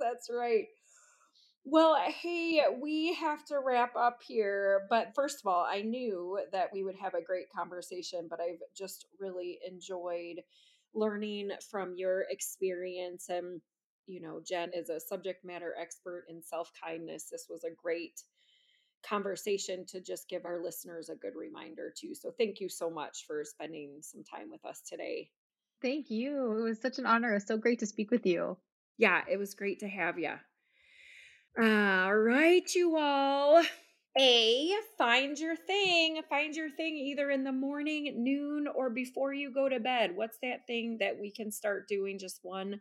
That's 0.00 0.30
right. 0.30 0.66
Well, 1.68 1.94
uh, 1.94 2.12
hey, 2.12 2.62
we 2.80 3.12
have 3.14 3.44
to 3.46 3.58
wrap 3.58 3.96
up 3.96 4.22
here. 4.22 4.86
But 4.88 5.16
first 5.16 5.40
of 5.40 5.48
all, 5.48 5.66
I 5.68 5.82
knew 5.82 6.38
that 6.52 6.70
we 6.72 6.84
would 6.84 6.94
have 6.94 7.14
a 7.14 7.24
great 7.24 7.50
conversation, 7.50 8.28
but 8.30 8.38
I've 8.40 8.60
just 8.76 9.06
really 9.18 9.58
enjoyed 9.68 10.42
learning 10.94 11.50
from 11.68 11.94
your 11.96 12.24
experience. 12.30 13.30
And, 13.30 13.60
you 14.06 14.20
know, 14.20 14.40
Jen 14.46 14.70
is 14.74 14.90
a 14.90 15.00
subject 15.00 15.44
matter 15.44 15.74
expert 15.76 16.26
in 16.28 16.40
self 16.40 16.70
kindness. 16.80 17.28
This 17.32 17.48
was 17.50 17.64
a 17.64 17.74
great 17.74 18.22
conversation 19.04 19.84
to 19.86 20.00
just 20.00 20.28
give 20.28 20.44
our 20.44 20.62
listeners 20.62 21.08
a 21.08 21.16
good 21.16 21.34
reminder, 21.36 21.92
too. 21.98 22.14
So 22.14 22.30
thank 22.38 22.60
you 22.60 22.68
so 22.68 22.88
much 22.88 23.24
for 23.26 23.42
spending 23.44 23.98
some 24.02 24.22
time 24.22 24.52
with 24.52 24.64
us 24.64 24.82
today. 24.88 25.30
Thank 25.82 26.10
you. 26.10 26.58
It 26.58 26.62
was 26.62 26.80
such 26.80 27.00
an 27.00 27.06
honor. 27.06 27.32
It 27.32 27.34
was 27.34 27.46
so 27.48 27.58
great 27.58 27.80
to 27.80 27.86
speak 27.86 28.12
with 28.12 28.24
you. 28.24 28.56
Yeah, 28.98 29.22
it 29.28 29.36
was 29.36 29.54
great 29.54 29.80
to 29.80 29.88
have 29.88 30.16
you. 30.16 30.34
All 31.58 32.14
right, 32.14 32.68
you 32.74 32.96
all. 32.98 33.62
A, 34.18 34.72
find 34.98 35.38
your 35.38 35.56
thing. 35.56 36.20
Find 36.28 36.54
your 36.54 36.70
thing 36.70 36.96
either 36.96 37.30
in 37.30 37.44
the 37.44 37.52
morning, 37.52 38.22
noon, 38.22 38.66
or 38.74 38.90
before 38.90 39.32
you 39.32 39.50
go 39.52 39.68
to 39.68 39.80
bed. 39.80 40.16
What's 40.16 40.38
that 40.42 40.66
thing 40.66 40.98
that 41.00 41.18
we 41.18 41.30
can 41.30 41.50
start 41.50 41.88
doing? 41.88 42.18
Just 42.18 42.40
one 42.42 42.80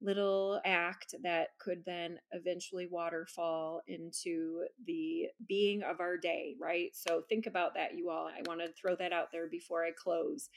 little 0.00 0.60
act 0.64 1.14
that 1.22 1.48
could 1.60 1.84
then 1.86 2.18
eventually 2.32 2.86
waterfall 2.90 3.82
into 3.86 4.64
the 4.86 5.26
being 5.46 5.82
of 5.82 6.00
our 6.00 6.16
day, 6.16 6.56
right? 6.60 6.90
So 6.94 7.22
think 7.28 7.46
about 7.46 7.74
that, 7.74 7.96
you 7.96 8.10
all. 8.10 8.26
I 8.26 8.42
want 8.46 8.60
to 8.60 8.72
throw 8.72 8.96
that 8.96 9.12
out 9.12 9.32
there 9.32 9.48
before 9.48 9.84
I 9.84 9.90
close. 9.92 10.48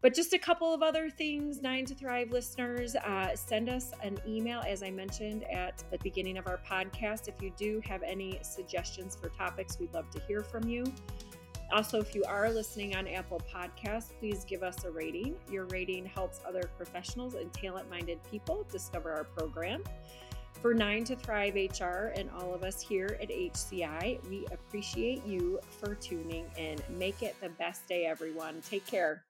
But 0.00 0.14
just 0.14 0.32
a 0.32 0.38
couple 0.38 0.72
of 0.72 0.80
other 0.80 1.10
things, 1.10 1.60
Nine 1.60 1.84
to 1.86 1.94
Thrive 1.94 2.30
listeners, 2.30 2.94
uh, 2.94 3.34
send 3.34 3.68
us 3.68 3.90
an 4.02 4.18
email, 4.26 4.62
as 4.66 4.84
I 4.84 4.90
mentioned 4.90 5.42
at 5.52 5.82
the 5.90 5.98
beginning 5.98 6.38
of 6.38 6.46
our 6.46 6.60
podcast. 6.68 7.26
If 7.26 7.42
you 7.42 7.52
do 7.56 7.80
have 7.84 8.04
any 8.04 8.38
suggestions 8.42 9.16
for 9.16 9.28
topics, 9.30 9.78
we'd 9.80 9.92
love 9.92 10.08
to 10.10 10.20
hear 10.20 10.42
from 10.42 10.68
you. 10.68 10.84
Also, 11.72 11.98
if 12.00 12.14
you 12.14 12.24
are 12.24 12.48
listening 12.50 12.94
on 12.94 13.08
Apple 13.08 13.42
Podcasts, 13.52 14.12
please 14.20 14.44
give 14.44 14.62
us 14.62 14.84
a 14.84 14.90
rating. 14.90 15.34
Your 15.50 15.66
rating 15.66 16.06
helps 16.06 16.40
other 16.46 16.70
professionals 16.76 17.34
and 17.34 17.52
talent 17.52 17.90
minded 17.90 18.20
people 18.30 18.66
discover 18.70 19.12
our 19.12 19.24
program. 19.24 19.82
For 20.62 20.74
Nine 20.74 21.04
to 21.04 21.16
Thrive 21.16 21.54
HR 21.54 22.12
and 22.16 22.30
all 22.30 22.54
of 22.54 22.62
us 22.62 22.80
here 22.80 23.18
at 23.20 23.28
HCI, 23.28 24.28
we 24.28 24.46
appreciate 24.50 25.26
you 25.26 25.60
for 25.68 25.94
tuning 25.94 26.46
in. 26.56 26.78
Make 26.96 27.22
it 27.22 27.36
the 27.40 27.50
best 27.50 27.86
day, 27.86 28.06
everyone. 28.06 28.60
Take 28.62 28.86
care. 28.86 29.24